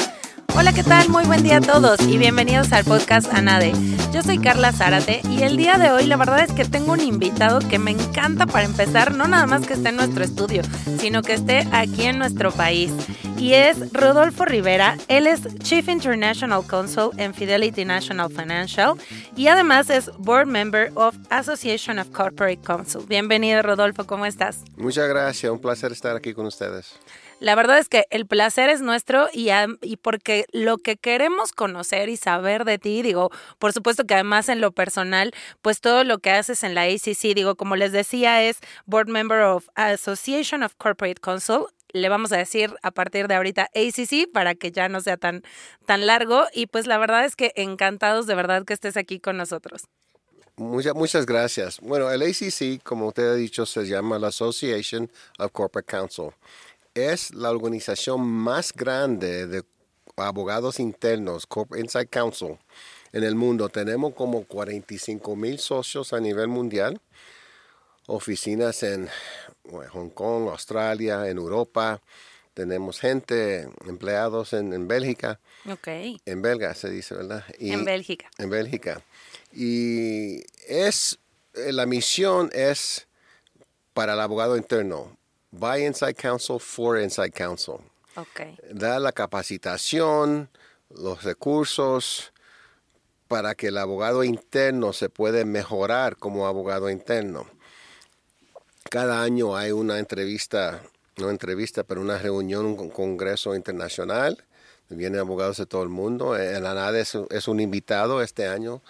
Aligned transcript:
Hola, 0.57 0.71
¿qué 0.71 0.83
tal? 0.83 1.09
Muy 1.09 1.25
buen 1.25 1.43
día 1.43 1.57
a 1.57 1.61
todos 1.61 1.99
y 2.07 2.17
bienvenidos 2.17 2.71
al 2.71 2.85
podcast 2.85 3.31
ANADE. 3.33 3.73
Yo 4.13 4.23
soy 4.23 4.39
Carla 4.39 4.71
Zárate 4.71 5.19
y 5.29 5.43
el 5.43 5.57
día 5.57 5.77
de 5.77 5.91
hoy 5.91 6.05
la 6.05 6.15
verdad 6.15 6.39
es 6.39 6.53
que 6.53 6.63
tengo 6.63 6.93
un 6.93 7.01
invitado 7.01 7.59
que 7.59 7.77
me 7.77 7.91
encanta 7.91 8.45
para 8.45 8.63
empezar, 8.63 9.13
no 9.13 9.27
nada 9.27 9.47
más 9.47 9.67
que 9.67 9.73
esté 9.73 9.89
en 9.89 9.97
nuestro 9.97 10.23
estudio, 10.23 10.61
sino 10.97 11.21
que 11.23 11.33
esté 11.33 11.67
aquí 11.73 12.03
en 12.03 12.19
nuestro 12.19 12.51
país. 12.51 12.93
Y 13.37 13.53
es 13.53 13.91
Rodolfo 13.91 14.45
Rivera, 14.45 14.97
él 15.09 15.27
es 15.27 15.41
Chief 15.57 15.85
International 15.89 16.65
Counsel 16.65 17.09
en 17.17 17.33
Fidelity 17.33 17.83
National 17.83 18.31
Financial 18.31 18.93
y 19.35 19.47
además 19.47 19.89
es 19.89 20.09
Board 20.17 20.47
Member 20.47 20.93
of 20.95 21.17
Association 21.29 21.99
of 21.99 22.11
Corporate 22.11 22.61
Counsel. 22.65 23.01
Bienvenido 23.05 23.61
Rodolfo, 23.61 24.07
¿cómo 24.07 24.25
estás? 24.25 24.63
Muchas 24.77 25.09
gracias, 25.09 25.51
un 25.51 25.59
placer 25.59 25.91
estar 25.91 26.15
aquí 26.15 26.33
con 26.33 26.45
ustedes. 26.45 26.95
La 27.39 27.53
verdad 27.55 27.79
es 27.79 27.89
que 27.89 28.05
el 28.11 28.25
placer 28.25 28.69
es 28.69 28.79
nuestro 28.79 29.27
y, 29.33 29.49
y, 29.81 29.97
porque 29.97 30.45
lo 30.53 30.77
que 30.77 30.95
queremos 30.95 31.51
conocer 31.51 32.07
y 32.07 32.15
saber 32.15 32.63
de 32.63 32.79
ti, 32.79 33.01
digo, 33.01 33.29
por 33.59 33.73
supuesto 33.73 34.05
que 34.05 34.13
además 34.13 34.47
en 34.47 34.61
lo 34.61 34.71
personal, 34.71 35.33
pues 35.61 35.81
todo 35.81 36.05
lo 36.05 36.19
que 36.19 36.31
haces 36.31 36.63
en 36.63 36.75
la 36.75 36.83
ACC, 36.83 37.35
digo, 37.35 37.55
como 37.55 37.75
les 37.75 37.91
decía, 37.91 38.41
es 38.41 38.59
Board 38.85 39.09
Member 39.09 39.41
of 39.41 39.67
Association 39.75 40.63
of 40.63 40.75
Corporate 40.77 41.19
Counsel. 41.19 41.65
Le 41.91 42.07
vamos 42.07 42.31
a 42.31 42.37
decir 42.37 42.73
a 42.81 42.91
partir 42.91 43.27
de 43.27 43.35
ahorita 43.35 43.69
ACC 43.75 44.31
para 44.31 44.55
que 44.55 44.71
ya 44.71 44.87
no 44.87 45.01
sea 45.01 45.17
tan, 45.17 45.43
tan 45.85 46.07
largo. 46.07 46.45
Y 46.53 46.67
pues 46.67 46.87
la 46.87 46.97
verdad 46.97 47.25
es 47.25 47.35
que 47.35 47.51
encantados 47.55 48.27
de 48.27 48.35
verdad 48.35 48.63
que 48.63 48.73
estés 48.73 48.97
aquí 48.97 49.19
con 49.19 49.37
nosotros. 49.37 49.83
Muchas, 50.57 50.95
muchas 50.95 51.25
gracias. 51.25 51.79
Bueno, 51.81 52.09
el 52.09 52.21
ACC, 52.21 52.81
como 52.81 53.07
usted 53.07 53.29
ha 53.29 53.35
dicho, 53.35 53.65
se 53.65 53.85
llama 53.85 54.19
la 54.19 54.27
Association 54.27 55.09
of 55.37 55.51
Corporate 55.51 55.89
Counsel 55.89 56.31
es 56.95 57.33
la 57.33 57.51
organización 57.51 58.25
más 58.25 58.73
grande 58.73 59.47
de 59.47 59.63
abogados 60.15 60.79
internos, 60.79 61.45
Corporate 61.45 61.83
Inside 61.83 62.07
Counsel, 62.07 62.57
en 63.11 63.23
el 63.23 63.35
mundo. 63.35 63.69
Tenemos 63.69 64.13
como 64.15 64.45
45 64.45 65.35
mil 65.35 65.59
socios 65.59 66.13
a 66.13 66.19
nivel 66.19 66.47
mundial, 66.47 66.99
oficinas 68.07 68.81
en 68.83 69.09
Hong 69.91 70.09
Kong, 70.09 70.47
Australia, 70.49 71.29
en 71.29 71.37
Europa. 71.37 72.01
Tenemos 72.53 73.01
gente, 73.01 73.67
empleados 73.85 74.53
en, 74.53 74.71
en 74.71 74.87
Bélgica. 74.87 75.41
Ok. 75.69 75.89
En 76.25 76.41
belga 76.41 76.73
se 76.73 76.89
dice, 76.89 77.13
¿verdad? 77.13 77.43
en 77.59 77.83
Bélgica. 77.83 78.31
En 78.37 78.49
Bélgica. 78.49 79.01
Y 79.51 80.45
es, 80.67 81.19
la 81.53 81.85
misión 81.85 82.49
es 82.53 83.07
para 83.93 84.13
el 84.13 84.21
abogado 84.21 84.55
interno, 84.55 85.17
by 85.59 85.85
Inside 85.85 86.15
Counsel 86.15 86.59
for 86.59 86.97
Inside 86.97 87.31
Counsel. 87.31 87.81
Okay. 88.15 88.57
Da 88.71 88.99
la 88.99 89.11
capacitación, 89.11 90.49
los 90.89 91.23
recursos 91.23 92.31
para 93.27 93.55
que 93.55 93.67
el 93.67 93.77
abogado 93.77 94.23
interno 94.23 94.93
se 94.93 95.09
pueda 95.09 95.43
mejorar 95.45 96.17
como 96.17 96.47
abogado 96.47 96.89
interno. 96.89 97.47
Cada 98.89 99.23
año 99.23 99.57
hay 99.57 99.71
una 99.71 99.99
entrevista, 99.99 100.81
no 101.17 101.29
entrevista, 101.29 101.83
pero 101.83 102.01
una 102.01 102.19
reunión, 102.19 102.65
un 102.65 102.89
congreso 102.89 103.55
internacional. 103.55 104.45
Vienen 104.89 105.19
abogados 105.19 105.57
de 105.57 105.65
todo 105.65 105.81
el 105.81 105.89
mundo. 105.89 106.35
El 106.35 106.65
ANAD 106.65 106.95
es, 106.97 107.17
es 107.31 107.47
un 107.47 107.59
invitado 107.59 108.21
este 108.21 108.47
año 108.47 108.83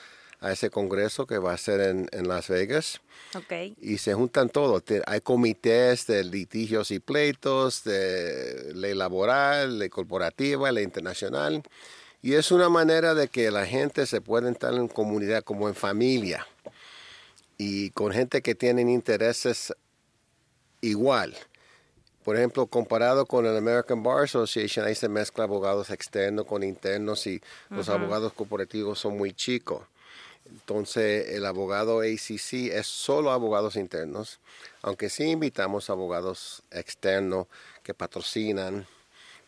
a 0.46 0.52
ese 0.52 0.70
congreso 0.70 1.26
que 1.26 1.40
va 1.40 1.54
a 1.54 1.58
ser 1.58 1.82
en, 1.82 2.08
en 2.12 2.28
Las 2.28 2.50
Vegas. 2.50 3.02
Okay. 3.34 3.76
Y 3.82 3.98
se 3.98 4.14
juntan 4.14 4.50
todos. 4.50 4.84
Hay 5.08 5.22
comités 5.22 6.06
de 6.06 6.24
litigios 6.24 6.92
y 6.92 7.00
pleitos, 7.00 7.84
de 7.84 8.72
ley 8.76 8.94
laboral, 8.94 9.80
ley 9.80 9.90
corporativa, 9.90 10.72
ley 10.72 10.84
internacional. 10.84 11.64
Y 12.22 12.34
es 12.34 12.52
una 12.52 12.70
manera 12.70 13.16
de 13.16 13.28
que 13.28 13.50
la 13.50 13.66
gente 13.66 14.06
se 14.06 14.22
pueda 14.22 14.50
estar 14.52 14.76
en 14.76 14.88
comunidad 14.88 15.44
como 15.44 15.68
en 15.68 15.74
familia 15.74 16.48
y 17.58 17.90
con 17.92 18.12
gente 18.12 18.44
que 18.44 18.54
tienen 18.54 18.88
intereses 18.88 19.74
igual. 20.82 21.36
Por 22.24 22.36
ejemplo, 22.36 22.68
comparado 22.68 23.26
con 23.26 23.48
el 23.48 23.58
American 23.58 24.04
Bar 24.04 24.26
Association, 24.26 24.86
ahí 24.86 24.94
se 24.94 25.10
mezcla 25.10 25.46
abogados 25.46 25.90
externos 25.90 26.46
con 26.46 26.62
internos 26.64 27.26
y 27.26 27.42
los 27.72 27.90
abogados 27.90 28.32
corporativos 28.34 29.00
son 29.00 29.18
muy 29.18 29.34
chicos. 29.34 29.82
Entonces, 30.50 31.30
el 31.30 31.46
abogado 31.46 32.02
ACC 32.02 32.72
es 32.72 32.88
solo 32.88 33.32
abogados 33.32 33.76
internos, 33.76 34.40
aunque 34.82 35.10
sí 35.10 35.24
invitamos 35.24 35.90
abogados 35.90 36.64
externos 36.72 37.48
que 37.84 37.94
patrocinan, 37.94 38.88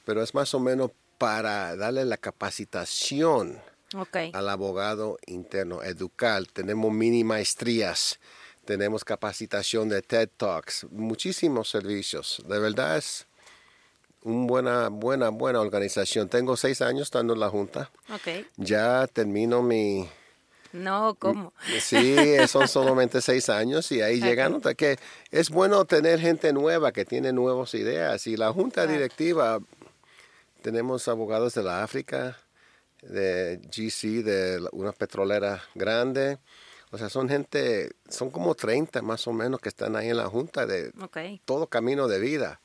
pero 0.06 0.24
es 0.24 0.34
más 0.34 0.53
o 0.53 0.59
menos 0.59 0.91
para 1.18 1.75
darle 1.75 2.06
la 2.06 2.18
capacitación 2.18 3.59
okay. 3.96 4.31
al 4.34 4.50
abogado 4.50 5.18
interno, 5.25 5.84
educar. 5.84 6.46
Tenemos 6.47 6.91
mini 6.91 7.24
maestrías, 7.24 8.19
tenemos 8.66 9.03
capacitación 9.03 9.90
de 9.90 10.02
TED 10.02 10.30
Talks, 10.38 10.86
muchísimos 10.91 11.69
servicios. 11.69 12.41
De 12.47 12.59
verdad 12.59 12.97
es 12.97 13.28
una 14.24 14.46
buena, 14.46 14.90
buena, 14.90 15.30
buena 15.30 15.62
organización. 15.62 16.28
Tengo 16.28 16.57
seis 16.57 16.81
años 16.81 17.03
estando 17.03 17.34
en 17.34 17.40
la 17.40 17.50
Junta. 17.50 17.90
Okay. 18.13 18.46
Ya 18.57 19.07
termino 19.07 19.62
mi 19.62 20.09
no, 20.73 21.16
¿cómo? 21.16 21.53
Sí, 21.79 22.16
son 22.47 22.67
solamente 22.67 23.22
seis 23.22 23.50
años 23.50 23.91
y 23.91 24.01
ahí 24.01 24.22
llegan. 24.22 24.61
Que 24.75 24.97
es 25.31 25.50
bueno 25.50 25.85
tener 25.85 26.19
gente 26.19 26.53
nueva 26.53 26.91
que 26.91 27.05
tiene 27.05 27.31
nuevas 27.33 27.73
ideas. 27.73 28.28
Y 28.28 28.38
la 28.38 28.51
junta 28.51 28.85
directiva, 28.88 29.59
tenemos 30.61 31.07
abogados 31.07 31.53
de 31.53 31.63
la 31.63 31.83
África, 31.83 32.38
de 33.01 33.59
GC, 33.72 34.23
de 34.23 34.67
una 34.72 34.91
petrolera 34.91 35.63
grande. 35.75 36.39
O 36.91 36.97
sea, 36.97 37.09
son 37.09 37.27
gente, 37.27 37.91
son 38.09 38.29
como 38.31 38.56
30 38.56 39.01
más 39.01 39.27
o 39.27 39.33
menos 39.33 39.59
que 39.59 39.69
están 39.69 39.95
ahí 39.95 40.09
en 40.09 40.17
la 40.17 40.27
junta 40.27 40.66
de 40.66 40.91
okay. 41.01 41.41
todo 41.44 41.67
camino 41.67 42.07
de 42.07 42.19
vida, 42.19 42.61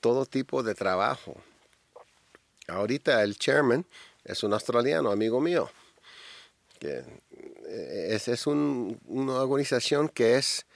todo 0.00 0.26
tipo 0.26 0.62
de 0.62 0.74
trabajo. 0.74 1.36
Ahorita 2.66 3.22
el 3.22 3.36
chairman 3.38 3.86
es 4.24 4.42
un 4.42 4.52
australiano, 4.52 5.10
amigo 5.10 5.40
mío 5.40 5.70
que 6.80 7.04
es, 7.68 8.26
es 8.26 8.46
un, 8.48 8.98
una 9.06 9.34
organización 9.34 10.08
que 10.08 10.36
es 10.36 10.66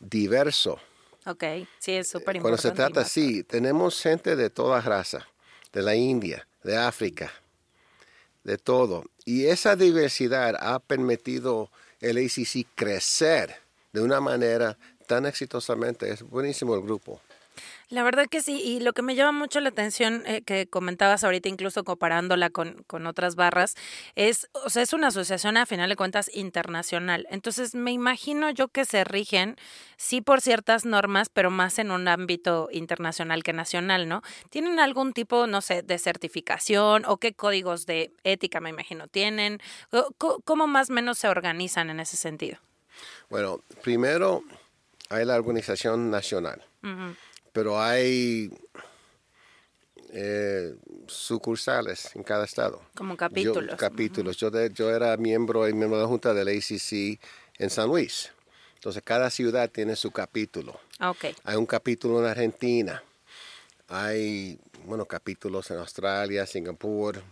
diverso. 0.00 0.78
Ok, 1.24 1.44
sí, 1.78 1.92
es 1.92 2.08
súper 2.08 2.36
importante. 2.36 2.42
Cuando 2.42 2.58
se 2.58 2.70
trata, 2.72 3.04
sí, 3.04 3.44
tenemos 3.44 4.02
gente 4.02 4.36
de 4.36 4.50
toda 4.50 4.80
raza, 4.80 5.26
de 5.72 5.82
la 5.82 5.94
India, 5.94 6.46
de 6.64 6.76
África, 6.76 7.32
de 8.42 8.58
todo. 8.58 9.04
Y 9.24 9.46
esa 9.46 9.76
diversidad 9.76 10.56
ha 10.58 10.80
permitido 10.80 11.70
el 12.00 12.18
ACC 12.18 12.66
crecer 12.74 13.54
de 13.92 14.02
una 14.02 14.20
manera 14.20 14.76
tan 15.06 15.26
exitosamente. 15.26 16.10
Es 16.10 16.22
buenísimo 16.22 16.74
el 16.74 16.82
grupo. 16.82 17.20
La 17.92 18.02
verdad 18.02 18.26
que 18.26 18.40
sí, 18.40 18.58
y 18.58 18.80
lo 18.80 18.94
que 18.94 19.02
me 19.02 19.14
llama 19.14 19.38
mucho 19.38 19.60
la 19.60 19.68
atención 19.68 20.22
eh, 20.26 20.40
que 20.40 20.66
comentabas 20.66 21.24
ahorita, 21.24 21.50
incluso 21.50 21.84
comparándola 21.84 22.48
con, 22.48 22.84
con, 22.86 23.06
otras 23.06 23.36
barras, 23.36 23.74
es, 24.14 24.48
o 24.64 24.70
sea, 24.70 24.82
es 24.82 24.94
una 24.94 25.08
asociación 25.08 25.58
a 25.58 25.66
final 25.66 25.90
de 25.90 25.96
cuentas 25.96 26.30
internacional. 26.32 27.26
Entonces, 27.30 27.74
me 27.74 27.92
imagino 27.92 28.48
yo 28.50 28.68
que 28.68 28.86
se 28.86 29.04
rigen, 29.04 29.56
sí, 29.98 30.22
por 30.22 30.40
ciertas 30.40 30.86
normas, 30.86 31.28
pero 31.28 31.50
más 31.50 31.78
en 31.78 31.90
un 31.90 32.08
ámbito 32.08 32.70
internacional 32.72 33.42
que 33.42 33.52
nacional, 33.52 34.08
¿no? 34.08 34.22
¿Tienen 34.48 34.80
algún 34.80 35.12
tipo, 35.12 35.46
no 35.46 35.60
sé, 35.60 35.82
de 35.82 35.98
certificación 35.98 37.04
o 37.04 37.18
qué 37.18 37.34
códigos 37.34 37.84
de 37.84 38.14
ética, 38.24 38.60
me 38.60 38.70
imagino, 38.70 39.06
tienen? 39.06 39.60
¿Cómo 40.44 40.66
más 40.66 40.88
o 40.88 40.94
menos 40.94 41.18
se 41.18 41.28
organizan 41.28 41.90
en 41.90 42.00
ese 42.00 42.16
sentido? 42.16 42.58
Bueno, 43.28 43.60
primero 43.82 44.44
hay 45.10 45.26
la 45.26 45.36
organización 45.36 46.10
nacional. 46.10 46.64
Uh 46.82 46.86
-huh 46.86 47.16
pero 47.52 47.80
hay 47.80 48.50
eh, 50.12 50.74
sucursales 51.06 52.14
en 52.14 52.22
cada 52.22 52.44
estado. 52.44 52.82
Como 52.94 53.16
capítulos. 53.16 53.70
Yo, 53.70 53.76
capítulos. 53.76 54.36
Uh 54.42 54.46
-huh. 54.46 54.50
yo, 54.50 54.50
de, 54.50 54.70
yo, 54.72 54.90
era 54.90 55.16
miembro 55.16 55.68
y 55.68 55.72
miembro 55.72 55.98
de 55.98 56.04
la 56.04 56.08
Junta 56.08 56.34
del 56.34 56.48
ACC 56.48 57.18
en 57.58 57.70
San 57.70 57.88
Luis. 57.88 58.30
Entonces, 58.74 59.02
cada 59.02 59.30
ciudad 59.30 59.70
tiene 59.70 59.96
su 59.96 60.10
capítulo. 60.10 60.78
Okay. 61.00 61.34
Hay 61.44 61.56
un 61.56 61.66
capítulo 61.66 62.18
en 62.20 62.26
Argentina. 62.26 63.02
Hay, 63.88 64.58
bueno, 64.84 65.06
capítulos 65.06 65.70
en 65.70 65.78
Australia, 65.78 66.46
Singapur. 66.46 67.22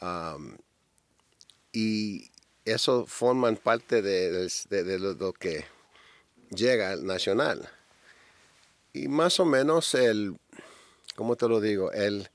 Um, 0.00 0.56
y 1.72 2.30
eso 2.64 3.06
forman 3.06 3.56
parte 3.56 4.02
de, 4.02 4.30
de, 4.30 4.50
de, 4.70 4.84
de 4.84 4.98
lo 4.98 5.32
que 5.32 5.64
llega 6.50 6.92
al 6.92 7.04
nacional. 7.04 7.68
Y 8.92 9.08
más 9.08 9.40
o 9.40 9.44
menos 9.44 9.94
el, 9.94 10.36
¿cómo 11.16 11.36
te 11.36 11.48
lo 11.48 11.60
digo? 11.60 11.92
El, 11.92 12.28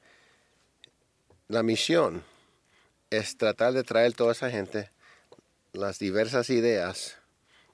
la 1.48 1.64
misión 1.64 2.24
es 3.10 3.38
tratar 3.38 3.74
de 3.74 3.84
traer 3.84 4.14
toda 4.14 4.32
esa 4.32 4.50
gente 4.50 4.92
las 5.74 6.00
diversas 6.00 6.50
ideas 6.50 7.18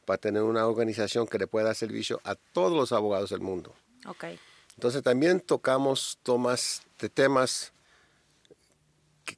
para 0.05 0.17
tener 0.17 0.43
una 0.43 0.67
organización 0.67 1.27
que 1.27 1.39
le 1.39 1.47
pueda 1.47 1.67
dar 1.67 1.75
servicio 1.75 2.19
a 2.23 2.35
todos 2.35 2.73
los 2.73 2.91
abogados 2.91 3.29
del 3.29 3.39
mundo. 3.39 3.73
Ok. 4.05 4.25
Entonces 4.75 5.01
también 5.01 5.39
tocamos 5.39 6.19
tomas 6.23 6.83
de 6.99 7.09
temas 7.09 7.71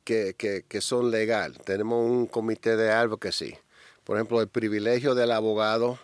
que, 0.03 0.33
que, 0.33 0.65
que 0.67 0.81
son 0.81 1.11
legal. 1.11 1.57
Tenemos 1.63 2.03
un 2.03 2.25
comité 2.25 2.75
de 2.75 2.91
advocacy. 2.91 3.55
Por 4.03 4.17
ejemplo, 4.17 4.41
el 4.41 4.47
privilegio 4.47 5.13
del 5.13 5.31
abogado 5.31 5.99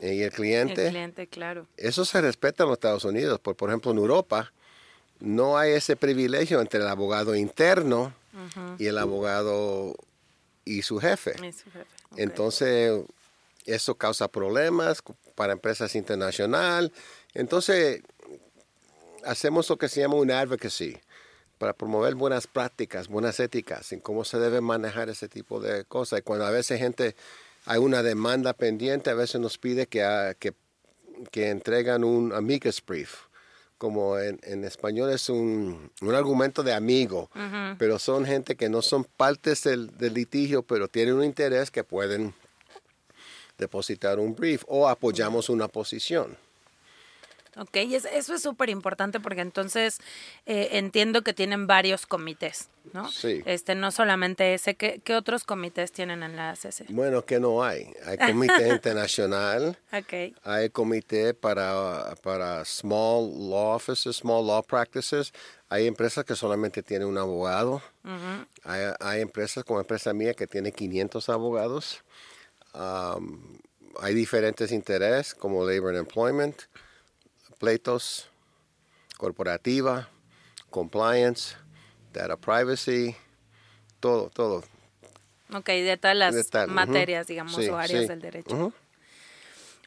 y 0.00 0.22
el 0.22 0.32
cliente. 0.32 0.86
El 0.86 0.90
cliente, 0.90 1.26
claro. 1.26 1.66
Eso 1.76 2.04
se 2.04 2.20
respeta 2.20 2.64
en 2.64 2.70
los 2.70 2.76
Estados 2.76 3.04
Unidos. 3.04 3.40
Por, 3.40 3.56
por 3.56 3.70
ejemplo, 3.70 3.90
en 3.90 3.98
Europa 3.98 4.52
no 5.20 5.56
hay 5.56 5.72
ese 5.72 5.96
privilegio 5.96 6.60
entre 6.60 6.80
el 6.80 6.88
abogado 6.88 7.34
interno 7.34 8.12
y 8.78 8.86
el 8.86 8.98
abogado 8.98 9.94
y 10.64 10.82
su 10.82 10.98
jefe. 10.98 11.34
Y 11.36 11.52
su 11.52 11.70
jefe, 11.70 11.86
ok. 12.10 12.18
Entonces, 12.18 13.02
eso 13.64 13.94
causa 13.94 14.28
problemas 14.28 15.02
para 15.34 15.52
empresas 15.52 15.94
internacionales. 15.94 16.90
Entonces, 17.32 18.02
hacemos 19.24 19.68
lo 19.70 19.76
que 19.76 19.88
se 19.88 20.00
llama 20.00 20.16
un 20.16 20.30
advocacy 20.30 20.98
para 21.58 21.72
promover 21.72 22.14
buenas 22.14 22.46
prácticas, 22.46 23.08
buenas 23.08 23.40
éticas 23.40 23.92
en 23.92 24.00
cómo 24.00 24.24
se 24.24 24.38
debe 24.38 24.60
manejar 24.60 25.08
ese 25.08 25.28
tipo 25.28 25.60
de 25.60 25.84
cosas. 25.84 26.18
Y 26.18 26.22
cuando 26.22 26.44
a 26.44 26.50
veces 26.50 26.78
gente 26.78 27.16
hay 27.66 27.78
una 27.78 28.02
demanda 28.02 28.52
pendiente, 28.52 29.10
a 29.10 29.14
veces 29.14 29.40
nos 29.40 29.58
pide 29.58 29.86
que, 29.86 30.02
ha- 30.02 30.34
que, 30.34 30.52
que 31.30 31.50
entregan 31.50 32.04
un 32.04 32.32
amicus 32.32 32.82
brief. 32.84 33.14
Como 33.78 34.18
en, 34.18 34.38
en 34.44 34.64
español 34.64 35.10
es 35.10 35.28
un, 35.28 35.90
un 36.00 36.14
argumento 36.14 36.62
de 36.62 36.72
amigo, 36.72 37.28
pero 37.78 37.98
son 37.98 38.24
gente 38.24 38.56
que 38.56 38.68
no 38.68 38.80
son 38.82 39.04
partes 39.04 39.62
del, 39.64 39.96
del 39.98 40.14
litigio, 40.14 40.62
pero 40.62 40.88
tienen 40.88 41.14
un 41.14 41.24
interés 41.24 41.70
que 41.70 41.84
pueden 41.84 42.34
depositar 43.58 44.18
un 44.18 44.34
brief 44.34 44.64
o 44.68 44.88
apoyamos 44.88 45.48
una 45.48 45.68
posición. 45.68 46.36
Ok, 47.56 47.76
eso 47.76 48.34
es 48.34 48.42
súper 48.42 48.68
importante 48.70 49.20
porque 49.20 49.40
entonces 49.40 49.98
eh, 50.46 50.70
entiendo 50.72 51.22
que 51.22 51.32
tienen 51.32 51.66
varios 51.66 52.06
comités, 52.06 52.68
¿no? 52.92 53.10
Sí. 53.10 53.42
Este, 53.46 53.74
no 53.74 53.90
solamente 53.90 54.54
ese, 54.54 54.74
¿qué, 54.74 55.00
qué 55.04 55.14
otros 55.14 55.44
comités 55.44 55.92
tienen 55.92 56.22
en 56.22 56.36
la 56.36 56.50
ACC? 56.50 56.86
Bueno, 56.88 57.24
que 57.24 57.38
no 57.38 57.62
hay. 57.62 57.92
Hay 58.06 58.18
comité 58.18 58.68
internacional, 58.72 59.78
Ok, 59.92 60.36
hay 60.42 60.70
comité 60.70 61.34
para, 61.34 62.14
para 62.22 62.64
small 62.64 63.30
law 63.50 63.76
offices, 63.76 64.16
small 64.16 64.46
law 64.46 64.62
practices. 64.62 65.32
Hay 65.68 65.86
empresas 65.86 66.24
que 66.24 66.36
solamente 66.36 66.82
tienen 66.82 67.08
un 67.08 67.18
abogado. 67.18 67.82
hay, 68.64 68.82
hay 69.00 69.20
empresas 69.20 69.64
como 69.64 69.80
empresa 69.80 70.12
mía 70.12 70.34
que 70.34 70.46
tiene 70.46 70.72
500 70.72 71.28
abogados. 71.28 72.02
Um, 72.74 73.58
hay 74.00 74.14
diferentes 74.14 74.72
intereses 74.72 75.34
como 75.34 75.64
labor 75.64 75.90
and 75.90 75.98
employment, 75.98 76.62
pleitos, 77.64 78.28
corporativa, 79.16 80.10
compliance, 80.68 81.56
data 82.12 82.36
privacy, 82.36 83.16
todo, 84.00 84.28
todo. 84.28 84.62
ok, 85.50 85.66
de 85.66 85.96
todas 85.96 86.14
las 86.14 86.34
De 86.34 86.44
tal, 86.44 86.68
materias, 86.68 87.26
digamos, 87.26 87.54
Sí, 87.54 87.66
o 87.70 87.78
áreas 87.78 88.02
sí. 88.02 88.08
del 88.08 88.20
derecho. 88.20 88.54
Ujú. 88.54 88.72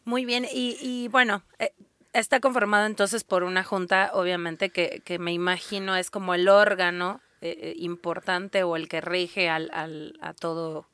Muy 0.06 0.26
bien, 0.26 0.48
y, 0.52 0.76
y 0.82 1.08
bueno, 1.10 1.44
eh, 1.60 1.72
está 2.14 2.40
conformado 2.40 2.88
entonces 2.88 3.24
por 3.24 3.44
una 3.44 3.64
junta, 3.64 4.10
obviamente, 4.14 4.72
que, 4.72 5.04
que 5.06 5.20
me 5.20 5.32
imagino 5.34 5.96
es 5.96 6.10
como 6.10 6.34
el 6.34 6.50
órgano 6.50 7.22
eh, 7.42 7.56
eh, 7.62 7.74
importante 7.78 8.64
o 8.64 8.76
el 8.76 8.90
que 8.90 9.02
rige 9.02 9.50
al, 9.50 9.70
al, 9.72 10.18
a 10.20 10.34
todo 10.34 10.88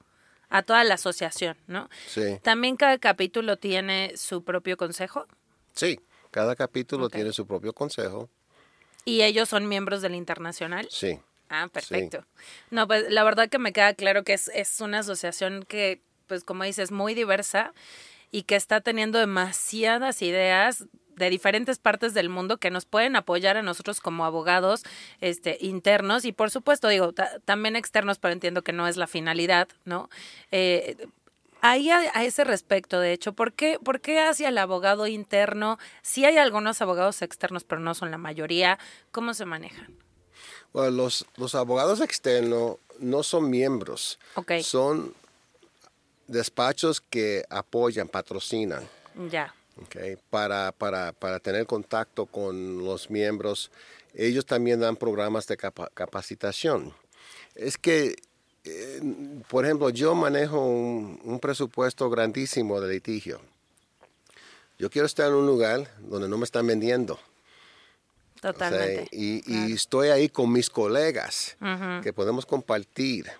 a 0.50 0.62
toda 0.63 0.83
la 0.83 0.95
asociación, 0.95 1.56
¿no? 1.65 1.89
Sí. 2.07 2.39
También 2.44 2.75
cada 2.75 2.97
capítulo 3.00 3.57
tiene 3.57 4.13
su 4.18 4.44
propio 4.44 4.75
consejo 4.77 5.25
Sí, 5.74 6.00
cada 6.33 6.56
capítulo 6.57 7.09
tiene 7.09 7.31
su 7.31 7.45
propio 7.47 7.71
consejo. 7.74 8.30
y 9.06 9.21
ellos 9.21 9.47
son 9.50 9.68
miembros 9.69 10.01
del 10.01 10.15
internacional. 10.15 10.88
Sí. 10.89 11.19
Ah, 11.50 11.68
perfecto. 11.71 12.25
No, 12.71 12.88
pues 12.88 13.06
la 13.09 13.24
verdad 13.24 13.47
que 13.50 13.59
me 13.59 13.71
queda 13.74 13.94
claro 13.94 14.24
que 14.24 14.33
es, 14.33 14.50
es 14.56 14.81
una 14.81 15.00
asociación 15.00 15.63
que, 15.68 16.01
pues 16.27 16.44
como 16.44 16.63
dices, 16.63 16.91
muy 16.91 17.13
diversa 17.13 17.74
y 18.31 18.44
que 18.44 18.56
está 18.56 18.81
teniendo 18.81 19.19
demasiadas 19.19 20.21
ideas 20.21 20.85
de 21.15 21.30
diferentes 21.30 21.77
partes 21.77 22.15
del 22.15 22.30
mundo 22.30 22.57
que 22.57 22.71
nos 22.71 22.85
pueden 22.85 23.15
apoyar 23.15 23.56
a 23.57 23.62
nosotros 23.62 24.00
como 24.00 24.25
abogados 24.25 24.81
este, 25.21 25.57
internos 25.62 26.25
y 26.25 26.31
por 26.31 26.50
supuesto 26.50 26.88
digo 26.88 27.13
ta- 27.13 27.38
también 27.45 27.75
externos 27.75 28.18
pero 28.18 28.31
entiendo 28.33 28.63
que 28.63 28.71
no 28.74 28.88
es 28.88 28.97
la 28.97 29.06
finalidad 29.06 29.68
no 29.85 30.09
Eh, 30.50 30.95
Ahí 31.65 31.89
a, 31.89 32.00
a 32.13 32.25
ese 32.25 32.44
respecto, 32.44 33.00
de 33.00 33.13
hecho, 33.13 33.31
¿por 33.31 33.54
qué, 33.54 33.80
¿por 33.81 34.01
qué 34.01 34.19
hacia 34.19 34.50
el 34.50 34.57
abogado 34.57 35.07
interno? 35.07 35.80
Sí 36.01 36.25
hay 36.25 36.38
algunos 36.38 36.81
abogados 36.81 37.21
externos, 37.21 37.63
pero 37.63 37.80
no 37.80 37.94
son 37.95 38.12
la 38.12 38.18
mayoría. 38.18 38.77
¿Cómo 39.12 39.33
se 39.33 39.45
manejan? 39.45 39.98
Bueno, 40.74 40.92
los, 40.92 41.25
los 41.38 41.56
abogados 41.56 42.01
externos 42.01 42.77
no 43.00 43.24
son 43.24 43.50
miembros. 43.50 44.19
Ok. 44.36 44.54
Son 44.62 45.13
despachos 46.27 47.00
que 47.00 47.44
apoyan, 47.50 48.07
patrocinan. 48.07 48.88
Ya. 49.30 49.54
ok, 49.81 50.19
Para, 50.30 50.71
para, 50.71 51.13
para 51.13 51.39
tener 51.39 51.66
contacto 51.66 52.25
con 52.25 52.83
los 52.83 53.09
miembros. 53.09 53.71
Ellos 54.16 54.45
también 54.45 54.80
dan 54.80 54.95
programas 54.95 55.48
de 55.48 55.57
capa- 55.57 55.89
capacitación. 55.94 56.94
Es 57.56 57.77
que, 57.77 58.16
eh, 58.65 59.01
por 59.48 59.65
ejemplo, 59.65 59.89
yo 59.89 60.15
manejo 60.15 60.65
un, 60.65 61.19
un 61.24 61.39
presupuesto 61.39 62.10
grandísimo 62.10 62.80
de 62.80 62.94
litigio. 62.94 63.42
Yo 64.80 64.89
quiero 64.89 65.06
estar 65.06 65.27
en 65.30 65.36
un 65.36 65.45
lugar 65.45 65.88
donde 66.00 66.27
no 66.27 66.38
me 66.38 66.45
están 66.45 66.68
vendiendo. 66.68 67.13
O 67.13 67.19
sea, 68.42 68.51
Totalmente. 68.51 69.07
y, 69.12 69.74
estoy 69.74 70.10
ahí 70.10 70.27
con 70.27 70.51
mis 70.51 70.69
colegas 70.69 71.56
que 72.01 72.12
podemos 72.12 72.45
compartir. 72.45 73.31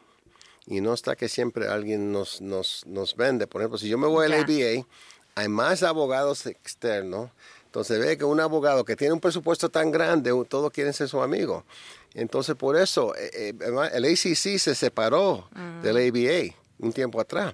Y 0.66 0.80
no 0.80 0.94
está 0.94 1.18
que 1.18 1.28
siempre 1.28 1.68
alguien 1.68 2.14
nos, 2.14 2.40
nos, 2.40 2.86
nos 2.86 3.18
vende. 3.18 3.48
Por 3.48 3.62
ejemplo, 3.62 3.78
si 3.78 3.90
yo 3.90 3.98
me 3.98 4.08
voy 4.08 4.28
al. 4.28 4.34
ABA, 4.34 4.88
hay 5.36 5.48
más 5.50 5.84
abogados 5.84 6.46
externos. 6.46 7.32
Entonces 7.66 8.00
ve 8.00 8.18
que 8.18 8.24
un 8.24 8.40
abogado 8.40 8.86
que 8.86 8.96
tiene 8.96 9.14
un 9.14 9.20
presupuesto 9.20 9.68
tan 9.68 9.92
grande, 9.92 10.32
todos 10.48 10.72
quieren 10.72 10.94
ser 10.94 11.10
su 11.10 11.22
amigo. 11.22 11.66
Entonces 12.14 12.56
por 12.56 12.78
eso 12.78 13.16
eh, 13.16 13.32
eh, 13.34 13.90
el 13.94 14.06
ACC 14.06 14.60
se 14.60 14.76
separó 14.76 15.50
del 15.82 15.98
ABA 15.98 16.56
un 16.80 16.94
tiempo 16.94 17.20
atrás. 17.20 17.54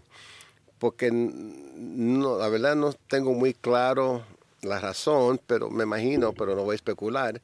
Porque 0.78 1.10
no, 1.12 2.38
la 2.38 2.48
verdad 2.50 2.76
no 2.76 2.94
tengo 2.94 3.34
muy 3.34 3.54
claro 3.54 4.24
la 4.62 4.80
razón, 4.80 5.40
pero 5.46 5.70
me 5.70 5.84
imagino, 5.84 6.34
pero 6.34 6.56
no 6.56 6.64
voy 6.64 6.74
a 6.74 6.76
especular. 6.76 7.42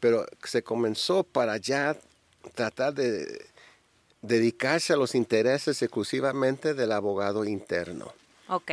Pero 0.00 0.26
se 0.44 0.62
comenzó 0.62 1.24
para 1.24 1.56
ya 1.56 1.96
tratar 2.54 2.94
de 2.94 3.46
dedicarse 4.22 4.92
a 4.92 4.96
los 4.96 5.14
intereses 5.14 5.82
exclusivamente 5.82 6.74
del 6.74 6.92
abogado 6.92 7.44
interno. 7.44 8.12
Ok. 8.48 8.70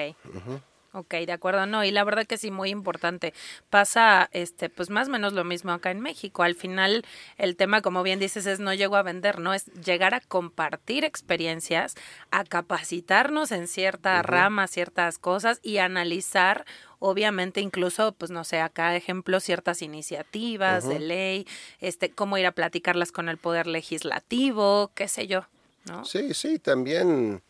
Ok, 0.96 1.16
de 1.26 1.32
acuerdo, 1.32 1.66
no, 1.66 1.84
y 1.84 1.90
la 1.90 2.04
verdad 2.04 2.28
que 2.28 2.38
sí, 2.38 2.52
muy 2.52 2.70
importante. 2.70 3.34
Pasa, 3.72 4.30
este, 4.32 4.70
pues 4.70 4.92
más 4.92 5.08
o 5.08 5.12
menos 5.12 5.34
lo 5.34 5.44
mismo 5.44 5.72
acá 5.72 5.90
en 5.90 6.00
México. 6.00 6.44
Al 6.44 6.54
final, 6.54 7.04
el 7.40 7.56
tema, 7.56 7.82
como 7.82 8.04
bien 8.04 8.20
dices, 8.20 8.46
es 8.46 8.60
no 8.60 8.76
llego 8.76 8.96
a 8.96 9.02
vender, 9.02 9.40
¿no? 9.40 9.56
Es 9.56 9.66
llegar 9.74 10.14
a 10.14 10.22
compartir 10.22 11.04
experiencias, 11.04 11.96
a 12.30 12.44
capacitarnos 12.44 13.52
en 13.52 13.68
cierta 13.68 14.22
rama, 14.22 14.68
ciertas 14.68 15.18
cosas 15.18 15.60
y 15.64 15.80
analizar, 15.80 16.64
obviamente, 17.00 17.60
incluso, 17.60 18.12
pues 18.12 18.30
no 18.30 18.44
sé, 18.44 18.60
acá 18.60 18.96
ejemplo, 18.96 19.40
ciertas 19.40 19.82
iniciativas 19.82 20.88
de 20.88 21.00
ley, 21.00 21.48
este, 21.80 22.12
cómo 22.12 22.38
ir 22.38 22.46
a 22.46 22.52
platicarlas 22.52 23.12
con 23.12 23.30
el 23.30 23.38
poder 23.38 23.66
legislativo, 23.66 24.92
qué 24.94 25.08
sé 25.08 25.26
yo, 25.26 25.48
¿no? 25.86 26.06
Sí, 26.06 26.36
sí, 26.36 26.60
también 26.60 27.42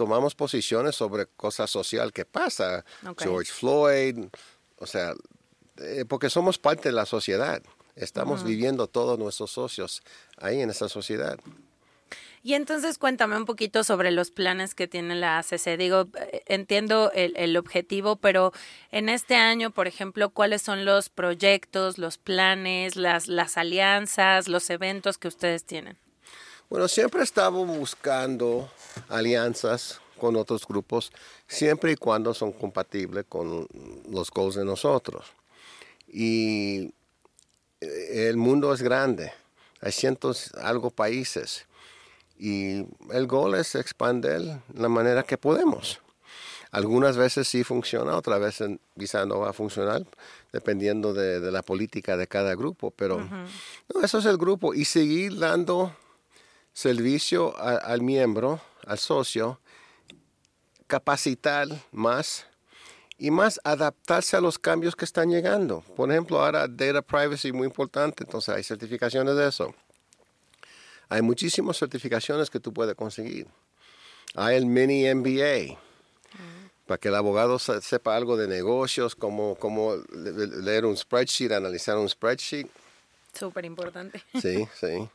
tomamos 0.00 0.34
posiciones 0.34 0.96
sobre 0.96 1.26
cosas 1.26 1.68
social 1.68 2.10
que 2.10 2.24
pasa. 2.24 2.86
George 3.18 3.52
Floyd, 3.52 4.16
o 4.78 4.86
sea, 4.86 5.12
eh, 5.76 6.06
porque 6.08 6.30
somos 6.30 6.56
parte 6.56 6.88
de 6.88 6.94
la 6.94 7.04
sociedad. 7.04 7.62
Estamos 7.96 8.42
viviendo 8.42 8.86
todos 8.86 9.18
nuestros 9.18 9.50
socios 9.50 10.02
ahí 10.38 10.62
en 10.62 10.70
esa 10.70 10.88
sociedad. 10.88 11.38
Y 12.42 12.54
entonces 12.54 12.96
cuéntame 12.96 13.36
un 13.36 13.44
poquito 13.44 13.84
sobre 13.84 14.10
los 14.10 14.30
planes 14.30 14.74
que 14.74 14.88
tiene 14.88 15.16
la 15.16 15.38
ACC. 15.38 15.76
Digo, 15.76 16.08
eh, 16.18 16.44
entiendo 16.46 17.12
el, 17.12 17.34
el 17.36 17.54
objetivo, 17.58 18.16
pero 18.16 18.54
en 18.92 19.10
este 19.10 19.34
año, 19.34 19.70
por 19.70 19.86
ejemplo, 19.86 20.30
¿cuáles 20.30 20.62
son 20.62 20.86
los 20.86 21.10
proyectos, 21.10 21.98
los 21.98 22.16
planes, 22.16 22.96
las, 22.96 23.28
las 23.28 23.58
alianzas, 23.58 24.48
los 24.48 24.70
eventos 24.70 25.18
que 25.18 25.28
ustedes 25.28 25.66
tienen? 25.66 25.98
Bueno, 26.70 26.86
siempre 26.86 27.24
estamos 27.24 27.66
buscando 27.66 28.70
alianzas 29.08 30.00
con 30.16 30.36
otros 30.36 30.64
grupos, 30.64 31.10
siempre 31.48 31.90
y 31.90 31.96
cuando 31.96 32.32
son 32.32 32.52
compatibles 32.52 33.24
con 33.28 33.66
los 34.08 34.30
goals 34.30 34.54
de 34.54 34.64
nosotros. 34.64 35.26
Y 36.06 36.94
eh, 37.80 38.28
el 38.28 38.36
mundo 38.36 38.72
es 38.72 38.82
grande, 38.82 39.32
hay 39.80 39.90
cientos 39.90 40.54
algo 40.54 40.90
países 40.90 41.66
y 42.38 42.86
el 43.10 43.26
goal 43.26 43.56
es 43.56 43.74
expandir 43.74 44.60
la 44.72 44.88
manera 44.88 45.24
que 45.24 45.36
podemos. 45.36 46.00
Algunas 46.70 47.16
veces 47.16 47.48
sí 47.48 47.64
funciona, 47.64 48.14
otras 48.14 48.38
veces 48.38 48.78
quizá 48.96 49.26
no 49.26 49.40
va 49.40 49.50
a 49.50 49.52
funcionar, 49.52 50.06
dependiendo 50.52 51.14
de, 51.14 51.50
la 51.50 51.62
política 51.62 52.16
de 52.16 52.28
cada 52.28 52.54
grupo. 52.54 52.92
Pero 52.92 53.28
eso 54.04 54.18
es 54.18 54.24
el 54.24 54.38
grupo. 54.38 54.72
Y 54.72 54.84
seguir 54.84 55.36
dando 55.36 55.92
servicio 56.72 57.58
al 57.58 58.02
miembro, 58.02 58.60
al 58.86 58.98
socio, 58.98 59.60
capacitar 60.86 61.68
más 61.92 62.46
y 63.18 63.30
más 63.30 63.60
adaptarse 63.64 64.36
a 64.36 64.40
los 64.40 64.58
cambios 64.58 64.96
que 64.96 65.04
están 65.04 65.30
llegando. 65.30 65.82
Por 65.94 66.10
ejemplo, 66.10 66.40
ahora 66.40 66.66
data 66.66 67.02
privacy 67.02 67.52
muy 67.52 67.66
importante, 67.66 68.24
entonces 68.24 68.54
hay 68.54 68.62
certificaciones 68.62 69.36
de 69.36 69.48
eso. 69.48 69.74
Hay 71.08 71.22
muchísimas 71.22 71.76
certificaciones 71.76 72.48
que 72.48 72.60
tú 72.60 72.72
puedes 72.72 72.94
conseguir. 72.94 73.46
Hay 74.34 74.56
el 74.56 74.66
mini 74.66 75.12
MBA, 75.12 75.76
para 76.86 76.98
que 76.98 77.08
el 77.08 77.14
abogado 77.14 77.58
sepa 77.58 78.16
algo 78.16 78.36
de 78.36 78.48
negocios, 78.48 79.14
como, 79.14 79.54
como 79.56 79.96
leer 80.12 80.86
un 80.86 80.96
spreadsheet, 80.96 81.52
analizar 81.52 81.96
un 81.98 82.08
spreadsheet. 82.08 82.68
Súper 83.32 83.64
importante. 83.64 84.22
Sí, 84.40 84.66
sí. 84.80 85.08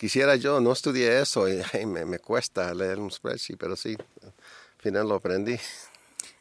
Quisiera 0.00 0.34
yo, 0.36 0.60
no 0.60 0.72
estudié 0.72 1.20
eso 1.20 1.46
y 1.46 1.84
me, 1.84 2.06
me 2.06 2.18
cuesta 2.18 2.72
leer 2.72 2.98
un 2.98 3.10
spreadsheet, 3.10 3.58
pero 3.58 3.76
sí, 3.76 3.98
al 4.22 4.32
final 4.78 5.06
lo 5.06 5.16
aprendí. 5.16 5.58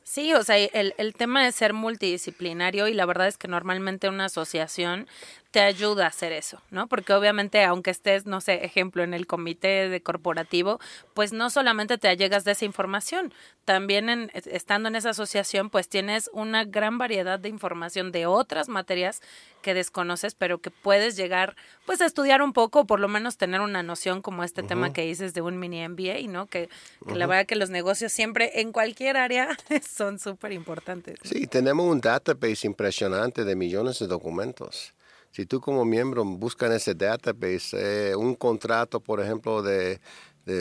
Sí, 0.01 0.33
o 0.33 0.41
sea, 0.43 0.57
el, 0.57 0.95
el 0.97 1.13
tema 1.13 1.43
de 1.43 1.51
ser 1.51 1.73
multidisciplinario 1.73 2.87
y 2.87 2.93
la 2.93 3.05
verdad 3.05 3.27
es 3.27 3.37
que 3.37 3.49
normalmente 3.49 4.07
una 4.07 4.25
asociación 4.25 5.09
te 5.51 5.61
ayuda 5.61 6.05
a 6.05 6.09
hacer 6.09 6.31
eso, 6.31 6.61
¿no? 6.69 6.87
Porque 6.87 7.13
obviamente 7.13 7.63
aunque 7.63 7.89
estés, 7.89 8.27
no 8.27 8.39
sé, 8.39 8.65
ejemplo, 8.65 9.03
en 9.03 9.15
el 9.15 9.25
comité 9.25 9.89
de 9.89 10.01
corporativo, 10.01 10.79
pues 11.15 11.33
no 11.33 11.49
solamente 11.49 11.97
te 11.97 12.07
allegas 12.07 12.43
de 12.43 12.51
esa 12.51 12.65
información, 12.65 13.33
también 13.65 14.09
en, 14.09 14.31
estando 14.33 14.89
en 14.89 14.95
esa 14.95 15.09
asociación, 15.09 15.71
pues 15.71 15.89
tienes 15.89 16.29
una 16.33 16.65
gran 16.65 16.99
variedad 16.99 17.39
de 17.39 17.49
información 17.49 18.11
de 18.11 18.27
otras 18.27 18.69
materias 18.69 19.21
que 19.63 19.73
desconoces, 19.73 20.35
pero 20.35 20.59
que 20.59 20.69
puedes 20.69 21.15
llegar, 21.15 21.55
pues 21.85 21.99
a 22.01 22.05
estudiar 22.05 22.43
un 22.43 22.53
poco, 22.53 22.81
o 22.81 22.85
por 22.85 22.99
lo 22.99 23.07
menos 23.07 23.37
tener 23.37 23.61
una 23.61 23.81
noción 23.81 24.21
como 24.21 24.43
este 24.43 24.61
tema 24.61 24.93
que 24.93 25.01
dices 25.01 25.33
de 25.33 25.41
un 25.41 25.57
mini 25.59 25.87
MBA, 25.87 26.27
¿no? 26.29 26.45
Que, 26.45 26.69
la 27.07 27.25
verdad 27.25 27.45
que 27.45 27.55
los 27.55 27.71
negocios 27.71 28.11
siempre, 28.11 28.61
en 28.61 28.71
cualquier 28.71 29.17
área, 29.17 29.49
son 29.87 30.19
súper 30.19 30.51
importantes. 30.51 31.19
Sí, 31.23 31.47
tenemos 31.47 31.87
un 31.87 32.01
database 32.01 32.67
impresionante 32.67 33.43
de 33.43 33.55
millones 33.55 33.99
de 33.99 34.07
documentos 34.07 34.93
si 35.31 35.45
tú 35.45 35.61
como 35.61 35.85
miembro 35.85 36.23
buscas 36.25 36.69
en 36.69 36.75
ese 36.77 36.95
database 36.95 38.11
eh, 38.11 38.15
un 38.15 38.35
contrato, 38.35 38.99
por 38.99 39.21
ejemplo, 39.21 39.61
de, 39.61 39.99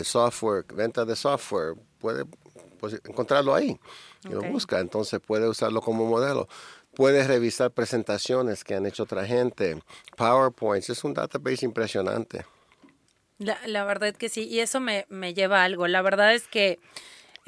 software, 0.04 0.66
venta 0.74 1.04
de 1.04 1.16
software, 1.16 1.74
puede 1.98 2.24
pues, 2.78 3.00
encontrarlo 3.04 3.54
ahí. 3.54 3.78
Y 4.24 4.28
lo 4.28 4.42
busca, 4.42 4.80
entonces 4.80 5.20
puede 5.20 5.48
usarlo 5.48 5.80
como 5.80 6.04
modelo. 6.04 6.48
Puedes 6.94 7.26
revisar 7.26 7.70
presentaciones 7.70 8.64
que 8.64 8.74
han 8.74 8.84
hecho 8.84 9.04
otra 9.04 9.24
gente, 9.24 9.80
PowerPoints, 10.16 10.90
es 10.90 11.04
un 11.04 11.14
database 11.14 11.64
impresionante. 11.64 12.44
La, 13.38 13.58
la 13.66 13.84
verdad 13.84 14.14
que 14.14 14.28
sí, 14.28 14.46
y 14.48 14.58
eso 14.60 14.80
me, 14.80 15.06
me 15.08 15.32
lleva 15.32 15.62
a 15.62 15.64
algo. 15.64 15.86
La 15.86 16.02
verdad 16.02 16.34
es 16.34 16.48
que 16.48 16.80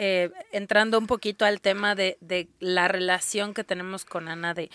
eh, 0.02 0.30
entrando 0.50 0.96
un 0.98 1.06
poquito 1.06 1.44
al 1.44 1.60
tema 1.60 1.94
de, 1.94 2.16
de, 2.22 2.48
la 2.58 2.88
relación 2.88 3.52
que 3.52 3.64
tenemos 3.64 4.06
con 4.06 4.28
Ana, 4.28 4.54
de 4.54 4.70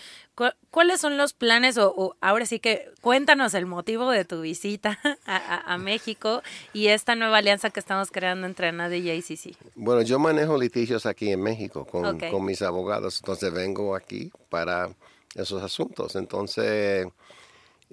cuáles 0.70 1.00
son 1.00 1.16
los 1.16 1.32
planes, 1.32 1.78
o, 1.78 2.14
ahora 2.20 2.46
sí 2.46 2.60
que 2.60 2.92
cuéntanos 3.00 3.54
el 3.54 3.66
motivo 3.66 4.08
de 4.12 4.24
tu 4.24 4.42
visita 4.42 5.00
a, 5.26 5.78
México 5.78 6.42
y 6.72 6.86
esta 6.86 7.16
nueva 7.16 7.38
alianza 7.38 7.70
que 7.70 7.80
estamos 7.80 8.12
creando 8.12 8.46
entre 8.46 8.68
Ana 8.68 8.94
y 8.96 9.10
ACC. 9.10 9.56
Bueno, 9.74 10.02
yo 10.02 10.20
manejo 10.20 10.56
litigios 10.56 11.06
aquí 11.06 11.32
en 11.32 11.42
México 11.42 11.84
con, 11.84 12.20
con 12.20 12.44
mis 12.44 12.62
abogados, 12.62 13.18
entonces 13.18 13.52
vengo 13.52 13.96
aquí 13.96 14.30
para 14.48 14.90
esos 15.34 15.60
asuntos. 15.60 16.14
Entonces, 16.14 17.08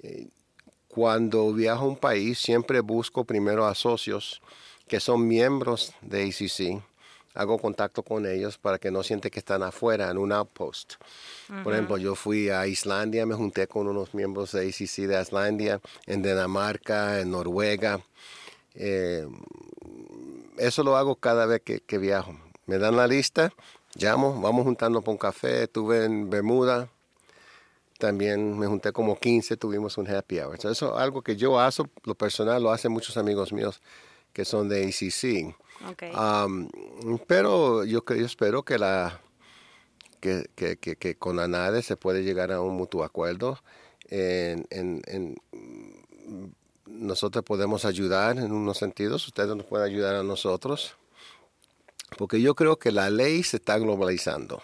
eh, 0.04 0.28
cuando 0.86 1.52
viajo 1.52 1.86
a 1.86 1.88
un 1.88 1.96
país, 1.96 2.38
siempre 2.38 2.78
busco 2.78 3.24
primero 3.24 3.66
a 3.66 3.74
socios 3.74 4.40
que 4.86 5.00
son 5.00 5.26
miembros 5.26 5.94
de 6.00 6.28
ACC 6.28 6.93
hago 7.34 7.58
contacto 7.58 8.02
con 8.02 8.26
ellos 8.26 8.58
para 8.58 8.78
que 8.78 8.90
no 8.90 9.02
sienten 9.02 9.30
que 9.30 9.40
están 9.40 9.62
afuera 9.62 10.10
en 10.10 10.18
un 10.18 10.32
outpost. 10.32 10.94
Por 11.62 11.72
ejemplo, 11.72 11.98
yo 11.98 12.14
fui 12.14 12.48
a 12.48 12.66
Islandia, 12.66 13.26
me 13.26 13.34
junté 13.34 13.66
con 13.66 13.88
unos 13.88 14.14
miembros 14.14 14.52
de 14.52 14.68
ACC 14.68 15.08
de 15.08 15.20
Islandia, 15.20 15.80
en 16.06 16.22
Dinamarca, 16.22 17.20
en 17.20 17.32
Noruega. 17.32 18.00
Eh, 18.74 19.26
eso 20.56 20.84
lo 20.84 20.96
hago 20.96 21.16
cada 21.16 21.46
vez 21.46 21.62
que, 21.62 21.98
viajo. 21.98 22.36
Me 22.66 22.78
dan 22.78 22.96
la 22.96 23.06
lista, 23.06 23.52
llamo, 23.96 24.40
vamos 24.40 24.64
juntando 24.64 25.02
por 25.02 25.12
un 25.12 25.18
café, 25.18 25.64
estuve 25.64 26.04
en 26.04 26.30
Bermuda, 26.30 26.88
también 27.98 28.58
me 28.58 28.66
junté 28.66 28.92
como 28.92 29.18
15, 29.18 29.56
tuvimos 29.56 29.98
un 29.98 30.08
happy 30.08 30.40
hour. 30.40 30.54
eso 30.56 30.70
es 30.70 30.82
algo 30.82 31.22
que 31.22 31.36
yo 31.36 31.58
hago, 31.60 31.88
lo 32.04 32.14
personal 32.14 32.62
lo 32.62 32.72
hacen 32.72 32.90
muchos 32.90 33.16
amigos 33.16 33.52
míos 33.52 33.82
que 34.32 34.44
son 34.44 34.68
de 34.68 34.82
ACC 35.88 37.18
pero 37.26 37.84
yo, 37.84 38.02
yo 38.06 38.26
espero 38.26 38.62
que 38.62 38.78
la 38.78 39.20
que, 40.20 40.46
que, 40.54 40.96
que, 40.96 41.16
con 41.16 41.38
ANADE 41.38 41.82
se 41.82 41.96
puede 41.96 42.22
llegar 42.22 42.50
a 42.50 42.60
un 42.62 42.76
mutuo 42.76 43.04
acuerdo. 43.04 43.58
En, 44.08 44.66
en, 44.70 45.36
nosotros 46.86 47.44
podemos 47.44 47.84
ayudar 47.84 48.38
en 48.38 48.52
unos 48.52 48.78
sentidos, 48.78 49.26
ustedes 49.26 49.54
nos 49.54 49.66
pueden 49.66 49.86
ayudar 49.86 50.14
a 50.14 50.22
nosotros, 50.22 50.96
porque 52.16 52.40
yo 52.40 52.54
creo 52.54 52.78
que 52.78 52.92
la 52.92 53.10
ley 53.10 53.42
se 53.42 53.58
está 53.58 53.78
globalizando. 53.78 54.62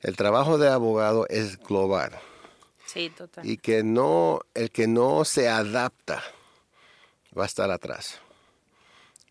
El 0.00 0.16
trabajo 0.16 0.58
de 0.58 0.68
abogado 0.68 1.26
es 1.28 1.58
global. 1.58 2.12
Sí, 2.86 3.10
total. 3.10 3.48
Y 3.48 3.58
que 3.58 3.82
no, 3.82 4.40
el 4.54 4.70
que 4.70 4.86
no 4.86 5.24
se 5.24 5.48
adapta 5.48 6.22
va 7.38 7.44
a 7.44 7.46
estar 7.46 7.70
atrás. 7.70 8.20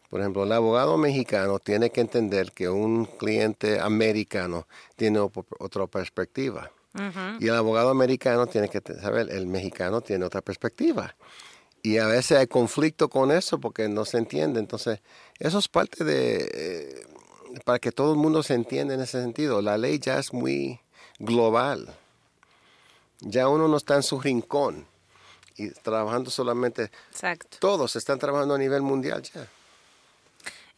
Por 0.10 0.22
ejemplo, 0.22 0.44
el 0.44 0.52
abogado 0.52 0.98
mexicano 0.98 1.60
tiene 1.60 1.92
que 1.92 2.02
entender 2.02 2.52
que 2.52 2.68
un 2.68 3.06
cliente 3.06 3.80
americano 3.80 4.68
tiene 4.96 5.20
otra 5.20 5.88
perspectiva. 5.88 6.72
Y 7.40 7.48
el 7.48 7.56
abogado 7.56 7.90
americano 7.90 8.48
tiene 8.48 8.68
que 8.68 8.82
saber, 9.00 9.30
el 9.30 9.46
mexicano 9.46 10.02
tiene 10.02 10.26
otra 10.26 10.42
perspectiva. 10.42 11.16
Y 11.82 11.98
a 11.98 12.08
veces 12.08 12.38
hay 12.38 12.48
conflicto 12.48 13.10
con 13.10 13.32
eso 13.32 13.60
porque 13.60 13.88
no 13.88 14.04
se 14.04 14.18
entiende. 14.18 14.60
Entonces, 14.60 15.00
eso 15.38 15.60
es 15.60 15.68
parte 15.68 16.04
de, 16.04 16.50
eh, 16.54 17.06
para 17.64 17.80
que 17.80 17.92
todo 17.92 18.12
el 18.14 18.18
mundo 18.18 18.44
se 18.44 18.56
entienda 18.56 18.96
en 18.96 19.02
ese 19.02 19.22
sentido. 19.22 19.62
La 19.62 19.78
ley 19.78 20.00
ya 20.00 20.20
es 20.20 20.34
muy 20.34 20.82
global. 21.20 21.96
Ya 23.22 23.48
uno 23.48 23.68
no 23.68 23.78
está 23.78 23.96
en 23.96 24.04
su 24.04 24.20
rincón 24.20 24.86
y 25.56 25.70
trabajando 25.70 26.32
solamente. 26.32 26.92
Exacto. 27.12 27.58
Todos 27.62 27.96
están 27.96 28.20
trabajando 28.20 28.56
a 28.56 28.58
nivel 28.58 28.82
mundial 28.82 29.22
ya. 29.22 29.48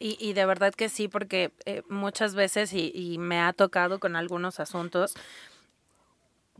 Y, 0.04 0.16
y 0.18 0.32
de 0.32 0.46
verdad 0.46 0.74
que 0.74 0.88
sí, 0.88 1.06
porque 1.06 1.52
eh, 1.64 1.82
muchas 1.88 2.34
veces, 2.34 2.72
y, 2.72 2.90
y 2.92 3.18
me 3.18 3.38
ha 3.40 3.52
tocado 3.52 4.00
con 4.00 4.16
algunos 4.16 4.58
asuntos, 4.58 5.14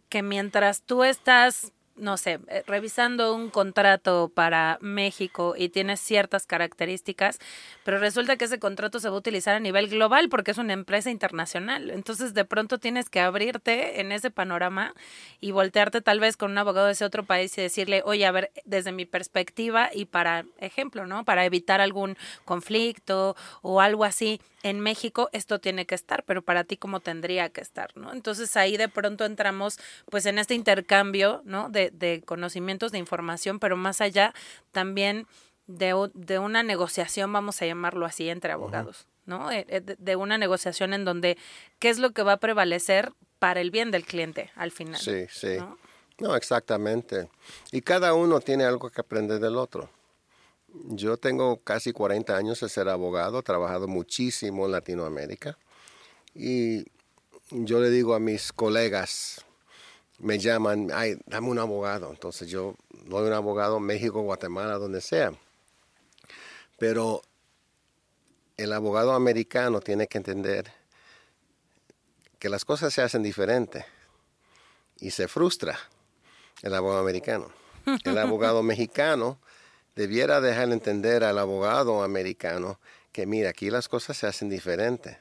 que 0.08 0.22
mientras 0.22 0.82
tú 0.82 1.02
estás 1.02 1.72
no 1.96 2.16
sé, 2.16 2.40
eh, 2.48 2.62
revisando 2.66 3.34
un 3.34 3.50
contrato 3.50 4.30
para 4.34 4.78
México 4.80 5.54
y 5.56 5.68
tiene 5.68 5.96
ciertas 5.96 6.46
características, 6.46 7.38
pero 7.84 7.98
resulta 7.98 8.36
que 8.36 8.46
ese 8.46 8.58
contrato 8.58 9.00
se 9.00 9.08
va 9.08 9.14
a 9.14 9.18
utilizar 9.18 9.54
a 9.54 9.60
nivel 9.60 9.88
global 9.88 10.28
porque 10.28 10.50
es 10.50 10.58
una 10.58 10.72
empresa 10.72 11.10
internacional. 11.10 11.90
Entonces, 11.90 12.34
de 12.34 12.44
pronto 12.44 12.78
tienes 12.78 13.08
que 13.08 13.20
abrirte 13.20 14.00
en 14.00 14.12
ese 14.12 14.30
panorama 14.30 14.94
y 15.40 15.52
voltearte 15.52 16.00
tal 16.00 16.20
vez 16.20 16.36
con 16.36 16.50
un 16.50 16.58
abogado 16.58 16.86
de 16.86 16.92
ese 16.92 17.04
otro 17.04 17.24
país 17.24 17.56
y 17.58 17.62
decirle, 17.62 18.02
oye, 18.04 18.26
a 18.26 18.32
ver, 18.32 18.50
desde 18.64 18.92
mi 18.92 19.06
perspectiva 19.06 19.90
y 19.92 20.06
para 20.06 20.44
ejemplo, 20.58 21.06
¿no? 21.06 21.24
Para 21.24 21.44
evitar 21.44 21.80
algún 21.80 22.16
conflicto 22.44 23.36
o 23.62 23.80
algo 23.80 24.04
así, 24.04 24.40
en 24.62 24.80
México 24.80 25.28
esto 25.32 25.58
tiene 25.58 25.86
que 25.86 25.94
estar, 25.94 26.24
pero 26.24 26.42
para 26.42 26.64
ti 26.64 26.76
cómo 26.76 27.00
tendría 27.00 27.48
que 27.50 27.60
estar, 27.60 27.96
¿no? 27.96 28.12
Entonces 28.12 28.56
ahí 28.56 28.76
de 28.76 28.88
pronto 28.88 29.24
entramos 29.24 29.78
pues 30.10 30.26
en 30.26 30.38
este 30.38 30.54
intercambio, 30.54 31.42
¿no? 31.44 31.68
De, 31.68 31.81
de 31.90 32.22
conocimientos, 32.24 32.92
de 32.92 32.98
información, 32.98 33.58
pero 33.58 33.76
más 33.76 34.00
allá 34.00 34.34
también 34.70 35.26
de, 35.66 36.10
de, 36.14 36.38
una 36.38 36.62
negociación, 36.62 37.32
vamos 37.32 37.62
a 37.62 37.66
llamarlo 37.66 38.06
así, 38.06 38.28
entre 38.28 38.52
abogados, 38.52 39.06
¿no? 39.26 39.50
Eh, 39.50 39.66
eh, 39.68 39.80
de, 39.80 40.16
una 40.16 40.38
negociación 40.38 40.92
en 40.92 41.04
donde 41.04 41.38
qué 41.78 41.88
es 41.88 41.98
lo 41.98 42.12
que 42.12 42.22
va 42.22 42.32
a 42.32 42.36
prevalecer 42.38 43.12
para 43.38 43.60
el 43.60 43.70
bien 43.70 43.90
del 43.90 44.04
cliente 44.04 44.50
al 44.56 44.70
final. 44.70 45.00
Sí, 45.00 45.26
sí. 45.30 45.56
no 46.18 46.36
exactamente. 46.36 47.28
Y 47.70 47.80
cada 47.82 48.14
uno 48.14 48.40
tiene 48.40 48.64
algo 48.64 48.90
que 48.90 49.00
aprender 49.00 49.40
del 49.40 49.56
otro. 49.56 49.88
Yo 50.88 51.16
tengo 51.16 51.58
casi 51.58 51.92
40 51.92 52.34
años 52.36 52.60
de 52.60 52.68
ser 52.68 52.88
abogado, 52.88 53.40
he 53.40 53.42
trabajado 53.42 53.88
muchísimo 53.88 54.64
en 54.66 54.72
Latinoamérica 54.72 55.58
y 56.34 56.86
yo 57.50 57.80
le 57.80 57.90
digo 57.90 58.14
a 58.14 58.18
mis 58.18 58.52
colegas, 58.52 59.44
me 60.18 60.38
llaman, 60.38 60.90
ay, 60.92 61.18
dame 61.26 61.48
un 61.48 61.58
abogado. 61.58 62.10
Entonces 62.10 62.48
yo 62.48 62.76
doy 63.06 63.26
un 63.26 63.32
abogado 63.32 63.78
en 63.78 63.84
México, 63.84 64.22
Guatemala, 64.22 64.78
donde 64.78 65.00
sea. 65.00 65.32
Pero 66.78 67.22
el 68.56 68.72
abogado 68.72 69.12
americano 69.12 69.80
tiene 69.80 70.06
que 70.06 70.18
entender 70.18 70.72
que 72.38 72.48
las 72.48 72.64
cosas 72.64 72.92
se 72.92 73.02
hacen 73.02 73.22
diferente 73.22 73.84
y 74.98 75.10
se 75.10 75.28
frustra 75.28 75.78
el 76.62 76.74
abogado 76.74 77.00
americano. 77.00 77.52
El 78.04 78.18
abogado 78.18 78.62
mexicano 78.64 79.38
debiera 79.94 80.40
dejar 80.40 80.70
entender 80.72 81.24
al 81.24 81.38
abogado 81.38 82.02
americano 82.02 82.78
que 83.12 83.26
mira, 83.26 83.50
aquí 83.50 83.70
las 83.70 83.88
cosas 83.88 84.16
se 84.16 84.26
hacen 84.26 84.48
diferente. 84.48 85.20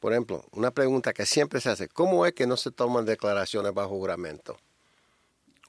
Por 0.00 0.12
ejemplo, 0.12 0.44
una 0.52 0.70
pregunta 0.70 1.12
que 1.12 1.26
siempre 1.26 1.60
se 1.60 1.70
hace, 1.70 1.88
¿cómo 1.88 2.26
es 2.26 2.34
que 2.34 2.46
no 2.46 2.56
se 2.56 2.70
toman 2.70 3.04
declaraciones 3.04 3.72
bajo 3.72 3.90
juramento? 3.90 4.58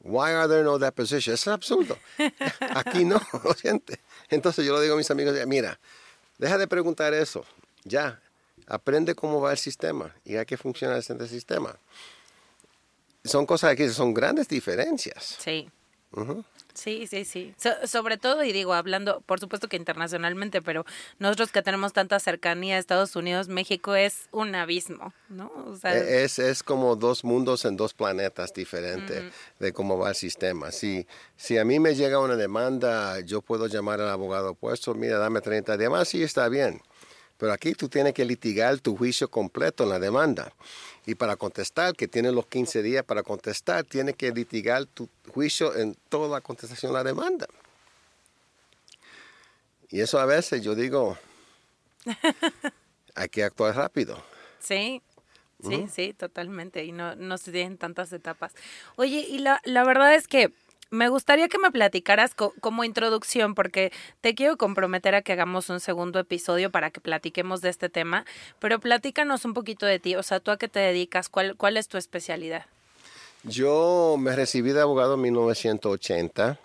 Why 0.01 0.31
are 0.31 0.47
there 0.47 0.63
no 0.63 0.77
depositions? 0.77 1.41
Es 1.41 1.47
absurdo. 1.47 1.97
Aquí 2.75 3.03
no, 3.05 3.19
lo 3.43 3.53
siente. 3.53 3.99
Entonces 4.29 4.65
yo 4.65 4.73
lo 4.73 4.81
digo 4.81 4.95
a 4.95 4.97
mis 4.97 5.09
amigos, 5.09 5.35
mira, 5.47 5.79
deja 6.37 6.57
de 6.57 6.67
preguntar 6.67 7.13
eso. 7.13 7.45
Ya, 7.83 8.21
aprende 8.67 9.15
cómo 9.15 9.41
va 9.41 9.51
el 9.51 9.57
sistema 9.57 10.13
y 10.23 10.35
hay 10.35 10.45
que 10.45 10.57
funcionar 10.57 10.97
este 10.97 11.27
sistema. 11.27 11.77
Son 13.23 13.45
cosas 13.45 13.75
que 13.75 13.89
son 13.89 14.13
grandes 14.13 14.47
diferencias. 14.47 15.37
Sí. 15.39 15.69
Sí, 16.73 17.07
sí, 17.07 17.25
sí. 17.25 17.55
sobre 17.85 18.17
todo, 18.17 18.43
y 18.43 18.53
digo, 18.53 18.73
hablando, 18.73 19.21
por 19.21 19.39
supuesto 19.39 19.67
que 19.67 19.77
internacionalmente, 19.77 20.61
pero 20.61 20.85
nosotros 21.19 21.51
que 21.51 21.61
tenemos 21.61 21.91
tanta 21.91 22.19
cercanía 22.19 22.75
a 22.75 22.79
Estados 22.79 23.15
Unidos, 23.15 23.47
México 23.47 23.95
es 23.95 24.29
un 24.31 24.53
abismo, 24.53 25.11
¿no? 25.27 25.51
E, 25.83 26.23
es, 26.23 26.37
es 26.39 26.61
como 26.63 26.95
dos 26.95 27.23
mundos 27.23 27.65
en 27.65 27.77
dos 27.77 27.93
planetas 27.93 28.53
diferentes 28.53 29.33
de 29.59 29.73
cómo 29.73 29.97
va 29.97 30.09
el 30.09 30.15
sistema. 30.15 30.71
Si, 30.71 31.07
si 31.35 31.57
a 31.57 31.65
mí 31.65 31.79
me 31.79 31.95
llega 31.95 32.19
una 32.19 32.35
demanda, 32.35 33.19
yo 33.21 33.41
puedo 33.41 33.67
llamar 33.67 33.99
al 33.99 34.09
abogado 34.09 34.53
puesto, 34.53 34.93
mira, 34.93 35.17
dame 35.17 35.41
30 35.41 35.77
días 35.77 35.91
más, 35.91 36.07
sí, 36.07 36.21
está 36.21 36.47
bien. 36.47 36.81
Pero 37.37 37.53
aquí 37.53 37.73
tú 37.73 37.87
tienes 37.87 38.13
que 38.13 38.25
litigar 38.25 38.79
tu 38.79 38.95
juicio 38.95 39.29
completo 39.29 39.83
en 39.83 39.89
la 39.89 39.99
demanda. 39.99 40.53
Y 41.07 41.15
para 41.15 41.37
contestar, 41.37 41.95
que 41.95 42.09
tienes 42.09 42.33
los 42.33 42.47
15 42.47 42.83
días 42.83 43.01
para 43.01 43.23
contestar, 43.23 43.85
tienes 43.85 44.17
que 44.17 44.29
litigar 44.29 44.85
tu 44.87 45.07
juicio 45.33 45.73
en 45.73 45.95
toda 46.09 46.27
la 46.27 46.41
contestación 46.41 46.91
de 46.91 46.97
la 46.97 47.03
demanda. 47.05 47.47
Y 49.89 50.01
eso 50.01 50.19
a 50.19 50.25
veces 50.25 50.61
yo 50.61 50.75
digo, 50.75 51.17
hay 53.15 53.29
que 53.29 53.45
actuar 53.45 53.73
rápido. 53.73 54.21
Sí, 54.59 55.01
sí, 55.63 55.87
sí, 55.89 56.13
totalmente. 56.13 56.83
Y 56.83 56.91
no, 56.91 57.15
no 57.15 57.37
se 57.37 57.53
tienen 57.53 57.77
tantas 57.77 58.11
etapas. 58.11 58.53
Oye, 58.97 59.25
y 59.29 59.39
la, 59.39 59.61
la 59.63 59.85
verdad 59.85 60.13
es 60.13 60.27
que 60.27 60.51
me 60.89 61.09
gustaría 61.09 61.47
que 61.47 61.57
me 61.57 61.71
platicaras 61.71 62.33
como 62.33 62.83
introducción, 62.83 63.55
porque 63.55 63.91
te 64.21 64.35
quiero 64.35 64.57
comprometer 64.57 65.15
a 65.15 65.21
que 65.21 65.33
hagamos 65.33 65.69
un 65.69 65.79
segundo 65.79 66.19
episodio 66.19 66.71
para 66.71 66.91
que 66.91 67.01
platiquemos 67.01 67.61
de 67.61 67.69
este 67.69 67.89
tema, 67.89 68.25
pero 68.59 68.79
platícanos 68.79 69.45
un 69.45 69.53
poquito 69.53 69.85
de 69.85 69.99
ti, 69.99 70.15
o 70.15 70.23
sea, 70.23 70.39
tú 70.39 70.51
a 70.51 70.57
qué 70.57 70.67
te 70.67 70.79
dedicas, 70.79 71.29
cuál, 71.29 71.55
cuál 71.55 71.77
es 71.77 71.87
tu 71.87 71.97
especialidad. 71.97 72.65
Yo 73.43 74.15
me 74.19 74.35
recibí 74.35 74.71
de 74.71 74.81
abogado 74.81 75.15
en 75.15 75.21
1980. 75.21 76.59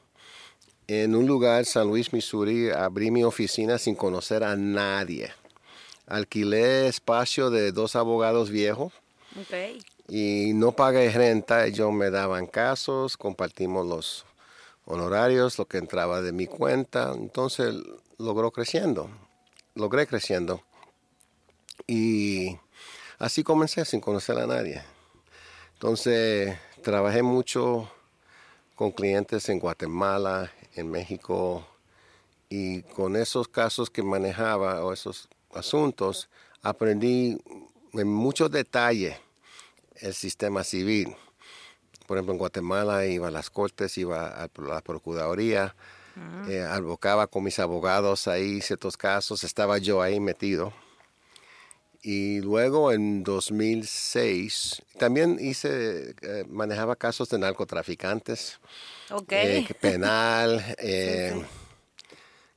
En 0.89 1.15
un 1.15 1.27
lugar, 1.27 1.65
San 1.65 1.87
Luis, 1.87 2.13
Missouri, 2.13 2.71
abrí 2.71 3.11
mi 3.11 3.25
oficina 3.25 3.79
sin 3.79 3.95
conocer 3.95 4.43
a 4.43 4.57
nadie. 4.57 5.33
Alquilé 6.07 6.89
espacio 6.89 7.51
de 7.51 7.73
dos 7.73 7.95
abogados 7.95 8.51
viejos. 8.51 8.93
Okay 9.43 9.81
y 10.15 10.53
no 10.53 10.73
pagué 10.73 11.09
renta, 11.09 11.65
ellos 11.65 11.91
me 11.91 12.11
daban 12.11 12.47
casos, 12.47 13.17
compartimos 13.17 13.87
los 13.87 14.27
honorarios, 14.85 15.59
lo 15.59 15.65
que 15.65 15.79
entraba 15.79 16.21
de 16.21 16.33
mi 16.33 16.47
cuenta, 16.47 17.15
entonces 17.15 17.75
logró 18.19 18.51
creciendo, 18.51 19.09
logré 19.75 20.07
creciendo. 20.07 20.63
Y 21.87 22.59
así 23.19 23.43
comencé 23.43 23.87
sin 23.87 24.03
conocer 24.03 24.37
a 24.37 24.47
nadie. 24.47 24.83
Entonces 25.73 26.59
trabajé 26.83 27.23
mucho 27.23 27.91
con 28.75 28.91
clientes 28.91 29.49
en 29.49 29.61
Guatemala, 29.61 30.53
en 30.75 30.91
México, 30.91 31.67
y 32.51 32.83
con 32.83 33.17
esos 33.17 33.49
casos 33.49 33.89
que 33.89 34.03
manejaba 34.03 34.85
o 34.85 34.93
esos 34.93 35.31
asuntos 35.55 36.29
aprendí 36.61 37.41
en 37.95 38.09
muchos 38.09 38.51
detalles 38.51 39.17
el 40.03 40.15
sistema 40.15 40.65
civil. 40.65 41.15
Por 42.07 42.19
ejemplo, 42.19 42.33
en 42.33 42.39
Guatemala 42.39 43.07
iba 43.07 43.29
a 43.29 43.31
las 43.31 43.49
cortes, 43.49 43.97
iba 43.97 44.29
a 44.29 44.49
la 44.59 44.81
Procuraduría, 44.83 45.75
uh 46.15 47.29
con 47.31 47.45
mis 47.45 47.59
abogados 47.59 48.29
ahí 48.29 48.61
ciertos 48.61 48.97
casos, 48.97 49.45
estaba 49.45 49.79
yo 49.79 50.03
ahí 50.03 50.21
metido. 50.21 50.73
Y 52.03 52.41
luego 52.41 52.91
en 52.91 53.23
2006 53.23 54.83
también 54.99 55.39
hice, 55.41 56.17
eh, 56.21 56.45
manejaba 56.49 56.97
casos 56.97 57.29
de 57.29 57.39
narcotraficantes, 57.39 58.59
okay. 59.09 59.65
penal, 59.81 60.63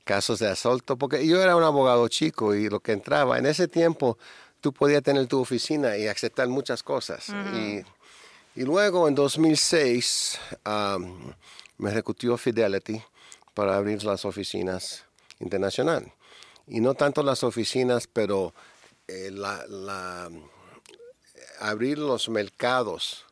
casos 0.04 0.40
de 0.40 0.48
asalto, 0.48 0.96
porque 0.96 1.24
yo 1.26 1.40
era 1.40 1.54
un 1.54 1.62
abogado 1.62 2.08
chico 2.08 2.56
y 2.56 2.68
lo 2.68 2.80
que 2.80 2.92
entraba 2.92 3.38
en 3.38 3.46
ese 3.46 3.68
tiempo 3.68 4.18
tú 4.60 4.72
podías 4.72 5.02
tener 5.02 5.26
tu 5.26 5.40
oficina 5.40 5.96
y 5.96 6.06
aceptar 6.06 6.48
muchas 6.48 6.82
cosas. 6.82 7.28
y, 7.54 7.84
luego 8.62 9.06
en 9.06 9.14
2006 9.14 10.38
me 11.78 11.90
reclutó 11.90 12.36
Fidelity 12.36 13.02
para 13.54 13.76
abrir 13.76 14.02
las 14.04 14.24
oficinas 14.24 15.04
internacionales. 15.40 16.12
Y 16.66 16.80
no 16.80 16.94
tanto 16.94 17.22
las 17.22 17.44
oficinas, 17.44 18.06
pero 18.06 18.52
eh, 19.08 19.30
la, 19.30 20.30
abrir 21.60 21.98
los 21.98 22.28
mercados. 22.28 23.24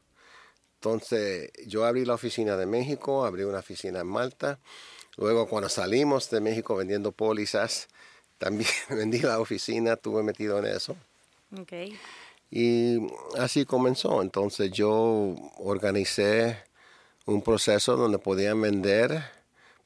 Entonces 0.76 1.50
yo 1.66 1.84
abrí 1.84 2.04
la 2.04 2.14
oficina 2.14 2.56
de 2.56 2.66
México, 2.66 3.24
abrí 3.24 3.42
una 3.44 3.58
oficina 3.58 4.00
en 4.00 4.06
Malta. 4.06 4.58
Luego 5.16 5.48
cuando 5.48 5.68
salimos 5.68 6.30
de 6.30 6.40
México 6.40 6.76
vendiendo 6.76 7.12
pólizas, 7.12 7.88
también 8.38 8.70
vendí 8.88 9.20
la 9.20 9.40
oficina, 9.40 9.94
estuve 9.94 10.22
metido 10.22 10.58
en 10.58 10.66
eso. 10.66 10.96
Y 12.50 12.98
así 13.38 13.64
comenzó. 13.64 14.22
Entonces 14.22 14.70
yo 14.70 15.34
organicé 15.58 16.58
un 17.26 17.42
proceso 17.42 17.96
donde 17.96 18.18
podían 18.18 18.60
vender 18.60 19.24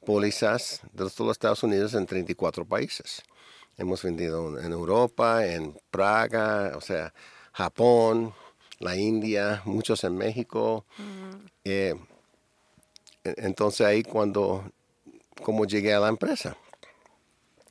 pólizas 0.05 0.81
de 0.91 1.09
todos 1.09 1.19
los 1.19 1.31
Estados 1.31 1.63
Unidos 1.63 1.93
en 1.93 2.05
34 2.05 2.65
países. 2.65 3.23
Hemos 3.77 4.03
vendido 4.03 4.59
en 4.59 4.71
Europa, 4.71 5.45
en 5.45 5.77
Praga, 5.89 6.73
o 6.75 6.81
sea, 6.81 7.13
Japón, 7.53 8.33
la 8.79 8.95
India, 8.95 9.61
muchos 9.65 10.03
en 10.03 10.17
México. 10.17 10.85
Eh, 11.63 11.95
entonces 13.23 13.85
ahí 13.85 14.03
cuando, 14.03 14.63
como 15.43 15.65
llegué 15.65 15.93
a 15.93 15.99
la 15.99 16.09
empresa. 16.09 16.57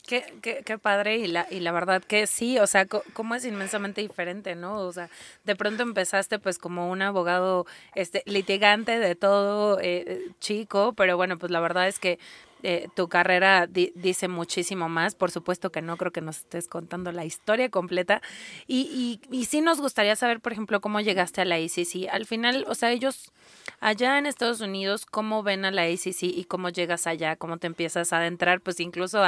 Qué, 0.08 0.24
qué, 0.40 0.62
qué, 0.64 0.78
padre 0.78 1.18
y 1.18 1.26
la, 1.26 1.46
y 1.50 1.60
la 1.60 1.70
verdad 1.70 2.02
que 2.02 2.26
sí, 2.26 2.58
o 2.58 2.66
sea, 2.66 2.86
como 2.86 3.34
es 3.34 3.44
inmensamente 3.44 4.00
diferente, 4.00 4.54
¿no? 4.54 4.80
O 4.80 4.90
sea, 4.90 5.10
de 5.44 5.54
pronto 5.54 5.82
empezaste 5.82 6.38
pues 6.38 6.58
como 6.58 6.90
un 6.90 7.02
abogado 7.02 7.66
este, 7.94 8.22
litigante 8.24 8.98
de 8.98 9.14
todo 9.16 9.78
eh, 9.82 10.22
chico, 10.40 10.94
pero 10.94 11.18
bueno, 11.18 11.38
pues 11.38 11.52
la 11.52 11.60
verdad 11.60 11.88
es 11.88 11.98
que 11.98 12.18
eh, 12.62 12.88
tu 12.94 13.08
carrera 13.08 13.66
dice 13.66 14.28
muchísimo 14.28 14.88
más. 14.88 15.14
Por 15.14 15.30
supuesto 15.30 15.70
que 15.70 15.82
no 15.82 15.96
creo 15.96 16.12
que 16.12 16.20
nos 16.20 16.38
estés 16.38 16.68
contando 16.68 17.12
la 17.12 17.24
historia 17.24 17.70
completa. 17.70 18.22
Y, 18.66 19.20
y, 19.30 19.36
y 19.36 19.44
sí 19.44 19.60
nos 19.60 19.80
gustaría 19.80 20.16
saber, 20.16 20.40
por 20.40 20.52
ejemplo, 20.52 20.80
cómo 20.80 21.00
llegaste 21.00 21.40
a 21.40 21.44
la 21.44 21.58
ICC. 21.58 22.08
Al 22.10 22.26
final, 22.26 22.64
o 22.68 22.74
sea, 22.74 22.92
ellos 22.92 23.32
allá 23.80 24.18
en 24.18 24.26
Estados 24.26 24.60
Unidos, 24.60 25.06
¿cómo 25.06 25.42
ven 25.42 25.64
a 25.64 25.70
la 25.70 25.88
ICC 25.88 26.22
y 26.22 26.44
cómo 26.44 26.68
llegas 26.68 27.06
allá? 27.06 27.36
¿Cómo 27.36 27.58
te 27.58 27.66
empiezas 27.66 28.12
a 28.12 28.18
adentrar? 28.18 28.60
Pues 28.60 28.80
incluso 28.80 29.22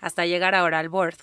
hasta 0.00 0.26
llegar 0.26 0.54
ahora 0.54 0.78
al 0.78 0.88
board. 0.88 1.16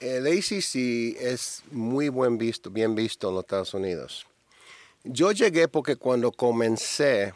El 0.00 0.26
ACC 0.26 1.16
es 1.20 1.62
muy 1.70 2.10
buen 2.10 2.36
visto, 2.36 2.70
bien 2.70 2.94
visto 2.94 3.28
en 3.28 3.34
los 3.34 3.44
Estados 3.44 3.72
Unidos. 3.72 4.26
Yo 5.04 5.32
llegué 5.32 5.68
porque 5.68 5.96
cuando 5.96 6.32
comencé, 6.32 7.32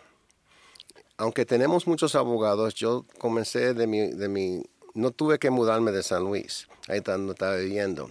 aunque 1.20 1.44
tenemos 1.44 1.87
muchos 1.87 2.14
abogados, 2.14 2.74
yo 2.74 3.04
comencé 3.18 3.74
de 3.74 3.87
mi, 3.87 4.09
de 4.09 4.28
mi, 4.28 4.62
no 4.94 5.11
tuve 5.11 5.38
que 5.38 5.50
mudarme 5.50 5.92
de 5.92 6.02
San 6.02 6.24
Luis, 6.24 6.66
ahí 6.88 7.00
donde 7.00 7.33
estaba 7.33 7.56
viviendo. 7.56 8.09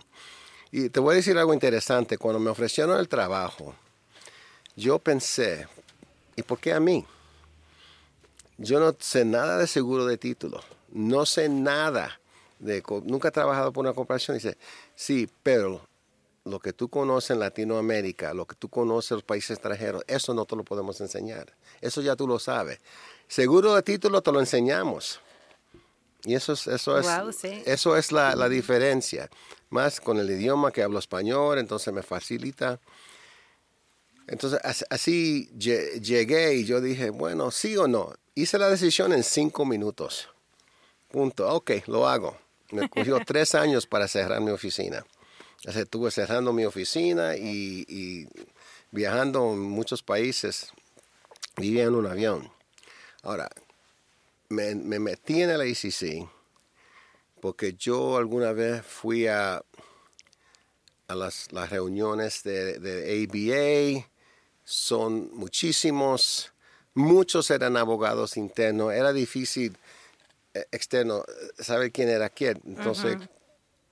Y 0.72 0.90
te 0.90 1.00
voy 1.00 1.14
a 1.14 1.16
decir 1.16 1.36
algo 1.36 1.56
interesante, 1.56 2.20
cuando 2.20 2.40
me 2.40 2.52
ofrecieron 2.52 3.00
el 3.00 3.10
trabajo, 3.10 3.74
yo 4.76 5.00
pensé, 5.00 5.68
¿y 6.36 6.44
por 6.44 6.60
qué 6.60 6.72
a 6.72 6.80
mí? 6.80 7.04
Yo 8.60 8.80
no 8.80 8.96
sé 9.00 9.26
nada 9.26 9.58
de 9.58 9.66
seguro 9.66 10.06
de 10.06 10.20
título, 10.20 10.62
no 10.92 11.26
sé 11.26 11.50
nada 11.50 12.20
de, 12.60 12.84
nunca 13.06 13.30
he 13.30 13.32
trabajado 13.32 13.74
por 13.74 13.86
una 13.86 13.94
corporación. 13.94 14.38
Dice, 14.38 14.56
sí, 14.94 15.28
pero 15.42 15.82
lo 16.46 16.60
que 16.60 16.74
tú 16.74 16.90
conoces 16.90 17.32
en 17.32 17.40
Latinoamérica, 17.40 18.34
lo 18.34 18.46
que 18.46 18.56
tú 18.56 18.70
conoces 18.70 19.12
en 19.12 19.18
los 19.18 19.24
países 19.24 19.52
extranjeros, 19.52 20.04
eso 20.08 20.34
no 20.34 20.46
te 20.46 20.56
lo 20.56 20.64
podemos 20.64 21.00
enseñar. 21.02 21.54
Eso 21.82 22.02
ya 22.02 22.16
tú 22.16 22.28
lo 22.28 22.40
sabes. 22.40 22.80
Seguro 23.28 23.76
de 23.76 23.84
título 23.84 24.22
te 24.22 24.32
lo 24.32 24.40
enseñamos. 24.40 25.20
Y 26.24 26.36
eso 26.36 26.54
es, 26.54 26.68
eso 26.68 26.98
es, 26.98 27.08
eso 27.66 27.96
es 27.96 28.12
la, 28.12 28.50
diferencia. 28.50 29.30
Más 29.70 30.02
con 30.02 30.18
el 30.18 30.30
idioma 30.30 30.72
que 30.72 30.84
hablo 30.84 31.00
español, 31.00 31.60
entonces 31.60 31.94
me 31.94 32.04
facilita. 32.04 32.80
Entonces 34.28 34.60
así 34.90 35.50
llegué 35.58 36.56
y 36.56 36.66
yo 36.66 36.82
dije, 36.82 37.10
bueno, 37.10 37.52
sí 37.52 37.78
o 37.78 37.88
no. 37.88 38.14
Hice 38.36 38.58
la 38.58 38.70
decisión 38.70 39.14
en 39.14 39.24
cinco 39.24 39.66
minutos. 39.66 40.30
Punto. 41.10 41.48
Ok, 41.54 41.72
lo 41.88 42.08
hago. 42.08 42.38
Me 42.72 42.90
cogió 42.90 43.20
tres 43.26 43.56
años 43.56 43.88
para 43.88 44.08
cerrar 44.08 44.42
mi 44.42 44.52
oficina. 44.52 45.06
Estuve 45.64 46.12
cerrando 46.12 46.54
mi 46.54 46.66
oficina 46.66 47.36
y, 47.36 48.28
viajando 48.92 49.54
en 49.54 49.60
muchos 49.60 50.04
países. 50.04 50.72
Vivía 51.58 51.84
en 51.84 51.96
un 51.96 52.08
avión. 52.08 52.52
Ahora, 53.24 53.50
me, 54.50 54.76
metí 54.76 55.42
en 55.42 55.50
el 55.50 55.62
ACC 55.62 56.28
porque 57.42 57.74
yo 57.74 58.18
alguna 58.18 58.52
vez 58.52 58.86
fui 58.86 59.28
a, 59.28 59.64
a 61.08 61.16
las, 61.16 61.50
reuniones 61.70 62.44
de, 62.44 63.26
ABA. 63.28 64.10
Son 64.64 65.30
muchísimos. 65.36 66.52
Muchos 66.94 67.50
eran 67.52 67.78
abogados 67.78 68.38
internos. 68.38 68.94
Era 68.94 69.14
difícil 69.14 69.78
eh, 70.54 70.66
externo, 70.72 71.24
eh, 71.28 71.64
sabe 71.64 71.92
quién 71.92 72.10
era 72.10 72.30
quién. 72.30 72.62
Entonces, 72.66 73.18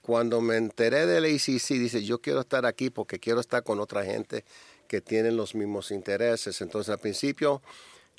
cuando 0.08 0.40
me 0.40 0.56
enteré 0.56 1.06
del 1.06 1.26
ACC, 1.26 1.68
dice, 1.74 2.02
yo 2.02 2.22
quiero 2.22 2.40
estar 2.40 2.66
aquí 2.66 2.90
porque 2.90 3.20
quiero 3.20 3.42
estar 3.42 3.62
con 3.64 3.82
otra 3.82 4.06
gente 4.06 4.46
que 4.88 5.02
tienen 5.02 5.36
los 5.36 5.54
mismos 5.54 5.92
intereses. 5.92 6.62
Entonces, 6.62 6.94
al 6.94 7.00
principio 7.00 7.62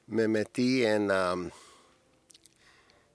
me 0.06 0.28
metí 0.28 0.84
en, 0.84 1.10
en 1.10 1.50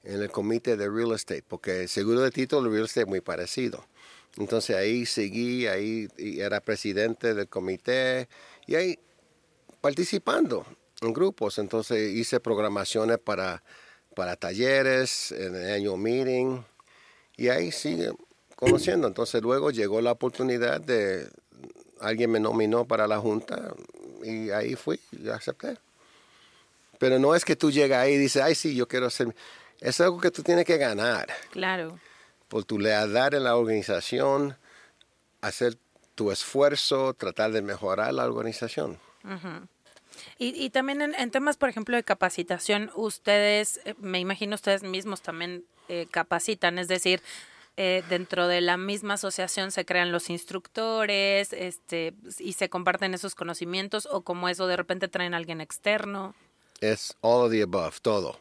el 0.04 0.32
comité 0.32 0.76
de 0.76 0.90
real 0.90 1.12
estate, 1.12 1.44
porque 1.48 1.88
seguro 1.88 2.22
de 2.22 2.32
título 2.32 2.68
real 2.72 2.86
estate 2.86 3.02
es 3.02 3.08
muy 3.08 3.22
parecido. 3.22 3.86
Entonces 4.38 4.76
ahí 4.76 5.06
seguí, 5.06 5.68
ahí 5.68 6.08
era 6.18 6.60
presidente 6.60 7.36
del 7.36 7.48
comité 7.48 8.28
y 8.66 8.74
ahí 8.74 8.98
participando 9.82 10.66
en 11.02 11.14
grupos. 11.14 11.60
Entonces 11.60 12.12
hice 12.12 12.40
programaciones 12.40 13.20
para 13.20 13.62
para 14.16 14.36
talleres, 14.36 15.32
en 15.32 15.56
el 15.56 15.72
año 15.72 15.98
meeting, 15.98 16.62
y 17.36 17.50
ahí 17.50 17.72
sigue 17.72 18.12
conociendo. 18.56 19.08
Entonces 19.08 19.42
luego 19.42 19.72
llegó 19.72 20.02
la 20.02 20.12
oportunidad 20.12 20.82
de, 20.82 21.30
alguien 22.04 22.32
me 22.32 22.40
nominó 22.40 22.86
para 22.86 23.08
la 23.08 23.20
junta 23.20 23.74
y 24.24 24.50
ahí 24.52 24.76
fui 24.76 25.00
y 25.12 25.30
acepté. 25.30 25.78
Pero 27.00 27.20
no 27.20 27.36
es 27.36 27.44
que 27.44 27.56
tú 27.56 27.72
llegas 27.72 28.04
ahí 28.04 28.14
y 28.14 28.18
dices, 28.18 28.42
ay, 28.42 28.56
sí, 28.56 28.76
yo 28.76 28.88
quiero 28.88 29.08
hacer. 29.08 29.36
Es 29.80 30.00
algo 30.00 30.20
que 30.20 30.32
tú 30.32 30.44
tienes 30.44 30.66
que 30.66 30.78
ganar. 30.78 31.28
Claro. 31.52 32.00
Por 32.48 32.64
tu 32.64 32.80
lealtad 32.80 33.34
en 33.34 33.44
la 33.44 33.58
organización, 33.58 34.56
hacer 35.42 35.78
tu 36.16 36.32
esfuerzo, 36.32 37.14
tratar 37.14 37.52
de 37.52 37.62
mejorar 37.62 38.14
la 38.14 38.26
organización. 38.26 39.00
Y, 40.38 40.70
también 40.70 41.02
en, 41.02 41.32
temas, 41.32 41.58
por 41.58 41.70
ejemplo, 41.70 41.96
de 41.96 42.04
capacitación, 42.04 42.92
ustedes, 42.96 43.80
eh, 43.86 43.96
me 43.98 44.20
imagino 44.20 44.56
ustedes 44.56 44.84
mismos 44.84 45.22
también 45.22 45.66
eh, 45.90 46.08
capacitan, 46.12 46.78
es 46.78 46.88
decir, 46.88 47.22
eh, 47.78 48.04
dentro 48.10 48.48
de 48.48 48.62
la 48.62 48.78
misma 48.78 49.16
asociación 49.16 49.72
se 49.72 49.86
crean 49.86 50.12
los 50.12 50.30
instructores 50.30 51.54
este, 51.54 52.14
y 52.40 52.54
se 52.54 52.70
comparten 52.70 53.14
esos 53.14 53.36
conocimientos 53.36 54.08
o 54.12 54.22
como 54.22 54.50
eso 54.50 54.68
de 54.68 54.78
repente 54.78 55.08
traen 55.08 55.34
a 55.34 55.38
alguien 55.38 55.62
externo. 55.62 56.36
Es 56.82 57.16
all 57.22 57.46
of 57.46 57.52
the 57.52 57.62
above, 57.62 58.00
todo. 58.02 58.38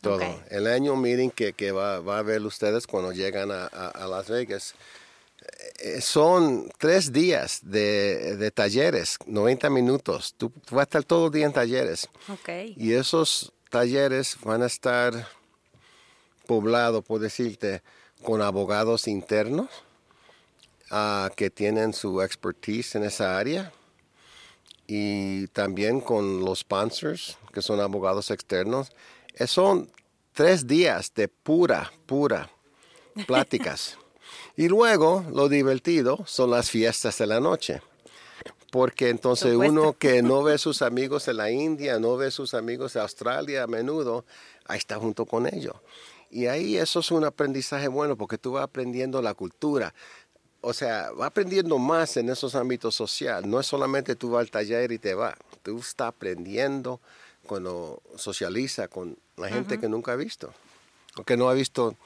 Todo. 0.00 0.22
El 0.50 0.66
año 0.68 0.94
meeting 0.94 1.30
que, 1.30 1.52
que 1.52 1.72
va, 1.72 2.00
va, 2.00 2.18
a 2.18 2.22
ver 2.22 2.40
ustedes 2.42 2.86
cuando 2.86 3.12
llegan 3.12 3.50
a, 3.50 3.66
a 3.66 4.06
Las 4.06 4.28
Vegas 4.28 4.74
eh, 5.78 6.00
son 6.00 6.70
tres 6.78 7.12
días 7.12 7.60
de, 7.62 8.50
talleres, 8.54 9.18
90 9.26 9.70
minutos. 9.70 10.34
Tú, 10.36 10.52
vas 10.70 10.80
a 10.80 10.82
estar 10.82 11.04
todo 11.04 11.26
el 11.26 11.32
día 11.32 11.46
en 11.46 11.52
talleres. 11.52 12.08
Y 12.76 12.92
esos 12.92 13.52
talleres 13.70 14.36
van 14.42 14.62
a 14.62 14.66
estar 14.66 15.28
poblados, 16.46 17.04
por 17.04 17.20
decirte, 17.20 17.82
con 18.26 18.42
abogados 18.42 19.06
internos 19.06 19.68
ah, 20.90 21.30
que 21.36 21.48
tienen 21.48 21.92
su 21.92 22.22
expertise 22.22 22.96
en 22.96 23.04
esa 23.04 23.38
área 23.38 23.72
y 24.88 25.46
también 25.48 26.00
con 26.00 26.44
los 26.44 26.58
sponsors, 26.58 27.38
que 27.52 27.62
son 27.62 27.78
abogados 27.78 28.32
externos. 28.32 28.90
Eh, 29.34 29.46
son 29.46 29.88
tres 30.32 30.66
días 30.66 31.12
de 31.14 31.28
pura, 31.28 31.92
pura 32.04 32.50
pláticas. 33.26 33.96
Y 34.58 34.68
luego 34.68 35.24
lo 35.32 35.48
divertido 35.48 36.18
son 36.26 36.50
las 36.50 36.70
fiestas 36.70 37.18
de 37.18 37.26
la 37.26 37.40
noche. 37.40 37.82
Porque 38.70 39.10
entonces 39.10 39.54
uno 39.54 39.92
que 39.92 40.22
no 40.22 40.42
ve 40.48 40.56
sus 40.56 40.82
amigos 40.82 41.28
en 41.28 41.36
la 41.36 41.50
India, 41.50 41.98
no 42.00 42.16
ve 42.16 42.30
sus 42.30 42.54
amigos 42.54 42.94
de 42.94 43.00
Australia 43.00 43.64
a 43.64 43.66
menudo, 43.66 44.24
ahí 44.66 44.78
está 44.78 44.96
junto 44.96 45.26
con 45.26 45.46
ellos. 45.46 45.76
Y 46.30 46.46
ahí 46.46 46.76
eso 46.76 47.00
es 47.00 47.10
un 47.10 47.24
aprendizaje 47.24 47.88
bueno 47.88 48.16
porque 48.16 48.38
tú 48.38 48.52
vas 48.52 48.64
aprendiendo 48.64 49.22
la 49.22 49.34
cultura. 49.34 49.94
O 50.60 50.72
sea, 50.72 51.10
vas 51.12 51.28
aprendiendo 51.28 51.78
más 51.78 52.16
en 52.16 52.28
esos 52.28 52.54
ámbitos 52.54 52.94
sociales. 52.94 53.48
No 53.48 53.60
es 53.60 53.66
solamente 53.66 54.16
tú 54.16 54.30
vas 54.30 54.40
al 54.40 54.50
taller 54.50 54.90
y 54.92 54.98
te 54.98 55.14
vas. 55.14 55.34
Tú 55.62 55.78
estás 55.78 56.08
aprendiendo 56.08 57.00
cuando 57.46 58.02
socializa 58.16 58.88
con 58.88 59.16
la 59.36 59.48
gente 59.48 59.78
que 59.78 59.88
nunca 59.88 60.12
ha 60.12 60.16
visto. 60.16 60.52
O 61.16 61.24
que 61.24 61.36
no 61.36 61.48
ha 61.48 61.54
visto 61.54 61.96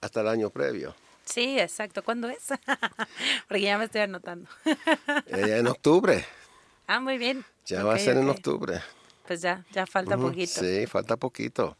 hasta 0.00 0.20
el 0.20 0.28
año 0.28 0.50
previo. 0.50 0.94
Sí, 1.24 1.58
exacto. 1.58 2.02
¿Cuándo 2.02 2.28
es? 2.28 2.48
Porque 3.48 3.62
ya 3.62 3.78
me 3.78 3.84
estoy 3.84 4.02
anotando. 4.02 4.48
En 5.26 5.66
octubre. 5.66 6.24
Ah, 6.86 7.00
muy 7.00 7.18
bien. 7.18 7.44
Ya 7.66 7.84
va 7.84 7.94
a 7.94 7.98
ser 7.98 8.16
en 8.16 8.28
octubre. 8.28 8.80
Pues 9.26 9.40
ya, 9.40 9.64
ya 9.72 9.86
falta 9.86 10.16
poquito. 10.16 10.60
Sí, 10.60 10.86
falta 10.86 11.16
poquito. 11.16 11.76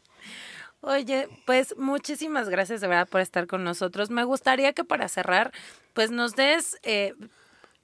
Oye, 0.85 1.29
pues 1.45 1.77
muchísimas 1.77 2.49
gracias 2.49 2.81
de 2.81 2.89
verdad 2.89 3.07
por 3.07 3.21
estar 3.21 3.47
con 3.47 3.63
nosotros. 3.63 4.09
Me 4.09 4.25
gustaría 4.25 4.73
que 4.73 4.83
para 4.83 5.07
cerrar, 5.07 5.53
pues 5.93 6.11
nos 6.11 6.35
des 6.35 6.77
eh, 6.83 7.13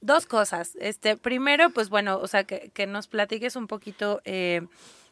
dos 0.02 0.26
cosas. 0.26 0.76
Este, 0.82 1.16
primero, 1.16 1.70
pues 1.70 1.88
bueno, 1.88 2.18
o 2.18 2.28
sea, 2.28 2.44
que, 2.44 2.72
que 2.74 2.88
nos 2.88 3.08
platiques 3.08 3.56
un 3.56 3.68
poquito 3.68 4.20
eh, 4.26 4.68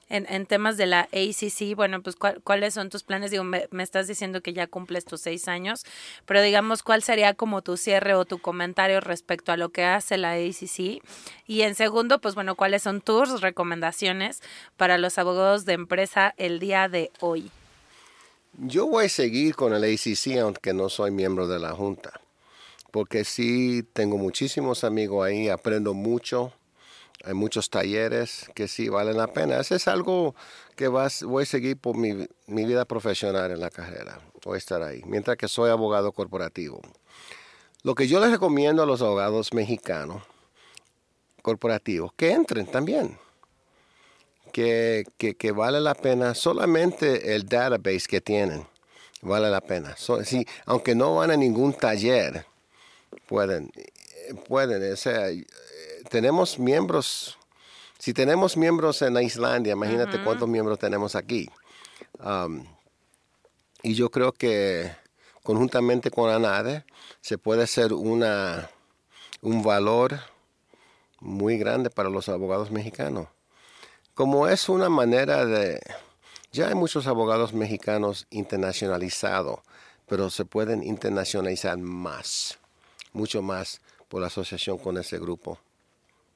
en, 0.10 0.26
en, 0.28 0.46
temas 0.46 0.76
de 0.76 0.86
la 0.86 1.08
ACC, 1.14 1.78
bueno, 1.78 2.02
pues 2.02 2.18
cuáles 2.44 2.74
son 2.74 2.90
tus 2.90 3.04
planes. 3.04 3.32
Digo, 3.32 3.46
me, 3.46 3.70
estás 3.80 4.06
diciendo 4.06 4.42
que 4.42 4.52
ya 4.52 4.68
cumples 4.68 5.06
tus 5.06 5.22
seis 5.22 5.48
años, 5.48 5.86
pero 6.26 6.42
digamos, 6.42 6.84
¿cuál 6.84 7.02
sería 7.04 7.36
como 7.36 7.62
tu 7.62 7.78
cierre 7.78 8.16
o 8.16 8.26
tu 8.26 8.40
comentario 8.40 9.00
respecto 9.00 9.54
a 9.54 9.58
lo 9.58 9.70
que 9.70 9.86
hace 9.86 10.18
la 10.18 10.34
ACC? 10.34 11.02
Y 11.46 11.62
en 11.62 11.74
segundo, 11.74 12.20
pues 12.20 12.36
bueno, 12.36 12.56
¿cuáles 12.56 12.84
son 12.84 13.00
tus 13.00 13.40
recomendaciones 13.40 14.42
para 14.76 14.98
los 14.98 15.18
abogados 15.18 15.64
de 15.64 15.72
empresa 15.72 16.34
el 16.36 16.60
día 16.60 16.90
de 16.90 17.12
hoy? 17.22 17.50
Yo 18.58 18.88
voy 18.88 19.06
a 19.06 19.10
seguir 19.10 19.56
con 19.56 19.74
el 19.74 19.84
ACC, 19.84 20.40
aunque 20.42 20.74
no 20.74 20.90
soy 20.90 21.12
miembro 21.12 21.48
de 21.48 21.60
la 21.60 21.74
Junta, 21.74 22.20
porque 22.92 23.24
sí 23.24 23.84
tengo 23.94 24.18
muchísimos 24.18 24.84
amigos 24.84 25.26
ahí, 25.26 25.50
aprendo 25.50 25.94
mucho 25.94 26.52
hay 27.24 27.34
muchos 27.34 27.70
talleres 27.70 28.50
que 28.54 28.68
sí 28.68 28.90
valen 28.90 29.18
la 29.18 29.28
pena. 29.28 29.60
Eso 29.60 29.76
es 29.76 29.88
algo 29.88 30.36
que 30.76 30.88
vas, 30.88 31.24
voy 31.24 31.44
a 31.44 31.46
seguir 31.46 31.78
por 31.78 31.98
mi, 31.98 32.28
vida 32.48 32.86
profesional 32.86 33.52
en 33.52 33.60
la 33.60 33.70
carrera. 33.70 34.22
Voy 34.46 34.56
a 34.56 34.58
estar 34.58 34.82
ahí, 34.82 35.02
mientras 35.06 35.36
que 35.36 35.48
soy 35.48 35.70
abogado 35.70 36.12
corporativo. 36.12 36.80
Lo 37.84 37.96
que 37.96 38.08
yo 38.08 38.20
les 38.20 38.32
recomiendo 38.32 38.84
a 38.84 38.86
los 38.86 39.02
abogados 39.02 39.54
mexicanos 39.54 40.24
corporativos, 41.42 42.14
que 42.14 42.32
entren 42.32 42.68
también. 42.68 43.18
Que, 44.52 45.06
que, 45.18 45.52
vale 45.52 45.80
la 45.80 45.94
pena 45.94 46.34
solamente 46.34 47.36
el 47.36 47.46
database 47.48 48.08
que 48.08 48.22
tienen. 48.22 48.66
Vale 49.22 49.50
la 49.50 49.62
pena. 49.62 49.96
aunque 50.66 50.96
no 50.96 51.16
van 51.16 51.32
a 51.32 51.38
ningún 51.38 51.74
taller, 51.74 52.46
pueden. 53.28 53.72
Pueden. 54.48 54.92
O 54.92 54.96
sea, 54.96 55.28
tenemos 56.10 56.60
miembros, 56.60 57.38
si 57.98 58.14
tenemos 58.14 58.58
miembros 58.58 59.02
en 59.02 59.18
Islandia, 59.18 59.74
imagínate 59.74 60.24
cuántos 60.24 60.48
miembros 60.48 60.80
tenemos 60.80 61.16
aquí. 61.16 61.50
Um, 62.20 62.66
y 63.84 63.94
yo 63.94 64.10
creo 64.10 64.32
que 64.32 64.92
conjuntamente 65.44 66.12
con 66.12 66.30
ANADE 66.30 66.84
se 67.22 67.38
puede 67.38 67.64
hacer 67.64 67.94
una, 67.94 68.70
un 69.42 69.64
valor 69.64 70.20
muy 71.20 71.58
grande 71.58 71.90
para 71.90 72.10
los 72.10 72.30
abogados 72.30 72.72
mexicanos. 72.72 73.28
Como 74.18 74.48
es 74.48 74.68
una 74.68 74.90
manera 74.90 75.46
de... 75.46 75.80
Ya 76.52 76.70
hay 76.70 76.74
muchos 76.74 77.06
abogados 77.06 77.54
mexicanos 77.54 78.26
internacionalizados, 78.32 79.60
pero 80.08 80.32
se 80.32 80.44
pueden 80.44 80.82
internacionalizar 80.82 81.78
más, 81.78 82.58
mucho 83.14 83.44
más 83.44 83.80
por 84.08 84.22
la 84.22 84.26
asociación 84.26 84.80
con 84.80 84.98
ese 84.98 85.20
grupo. 85.20 85.60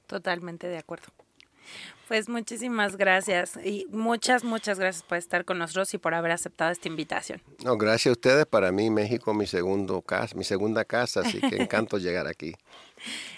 Totalmente 0.05 0.67
de 0.67 0.77
acuerdo. 0.77 1.07
Pues 2.07 2.29
muchísimas 2.29 2.97
gracias 2.97 3.57
y 3.63 3.87
muchas, 3.89 4.43
muchas 4.43 4.77
gracias 4.77 5.01
por 5.01 5.17
estar 5.17 5.43
con 5.43 5.57
nosotros 5.57 5.91
y 5.95 5.97
por 5.97 6.13
haber 6.13 6.33
aceptado 6.33 6.69
esta 6.69 6.87
invitación. 6.87 7.41
No, 7.63 7.77
gracias 7.77 8.11
a 8.11 8.11
ustedes. 8.11 8.45
Para 8.45 8.71
mí 8.71 8.91
México 8.91 9.33
mi 9.33 9.47
segundo 9.47 10.03
casa, 10.03 10.35
mi 10.35 10.43
segunda 10.43 10.85
casa, 10.85 11.21
así 11.21 11.41
que 11.41 11.55
encanto 11.63 11.97
llegar 11.97 12.27
aquí. 12.27 12.53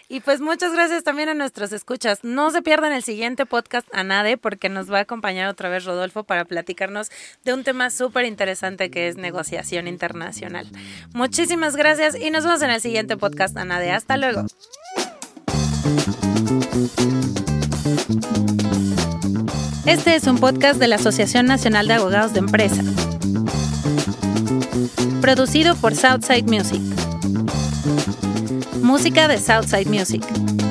Y 0.09 0.19
pues 0.19 0.41
muchas 0.41 0.73
gracias 0.73 1.03
también 1.03 1.29
a 1.29 1.33
nuestros 1.33 1.71
escuchas. 1.71 2.23
No 2.23 2.51
se 2.51 2.61
pierdan 2.61 2.91
el 2.91 3.03
siguiente 3.03 3.45
podcast 3.45 3.87
a 3.93 4.03
nadie 4.03 4.37
porque 4.37 4.69
nos 4.69 4.91
va 4.91 4.99
a 4.99 5.01
acompañar 5.01 5.47
otra 5.47 5.69
vez 5.69 5.85
Rodolfo 5.85 6.23
para 6.23 6.45
platicarnos 6.45 7.09
de 7.43 7.53
un 7.53 7.63
tema 7.63 7.89
súper 7.89 8.25
interesante 8.25 8.91
que 8.91 9.07
es 9.07 9.15
negociación 9.15 9.87
internacional. 9.87 10.67
Muchísimas 11.13 11.75
gracias 11.75 12.15
y 12.19 12.31
nos 12.31 12.43
vemos 12.43 12.61
en 12.61 12.69
el 12.69 12.81
siguiente 12.81 13.17
podcast 13.17 13.57
a 13.57 13.65
nadie. 13.65 13.91
Hasta 13.91 14.17
luego. 14.17 14.45
Este 19.85 20.15
es 20.15 20.27
un 20.27 20.37
podcast 20.37 20.79
de 20.79 20.87
la 20.87 20.95
Asociación 20.95 21.45
Nacional 21.45 21.87
de 21.87 21.93
Abogados 21.95 22.33
de 22.33 22.39
Empresa. 22.39 22.81
Producido 25.21 25.75
por 25.75 25.95
Southside 25.95 26.45
Music. 26.45 27.02
Música 28.83 29.29
de 29.29 29.37
Southside 29.37 29.89
Music. 29.89 30.62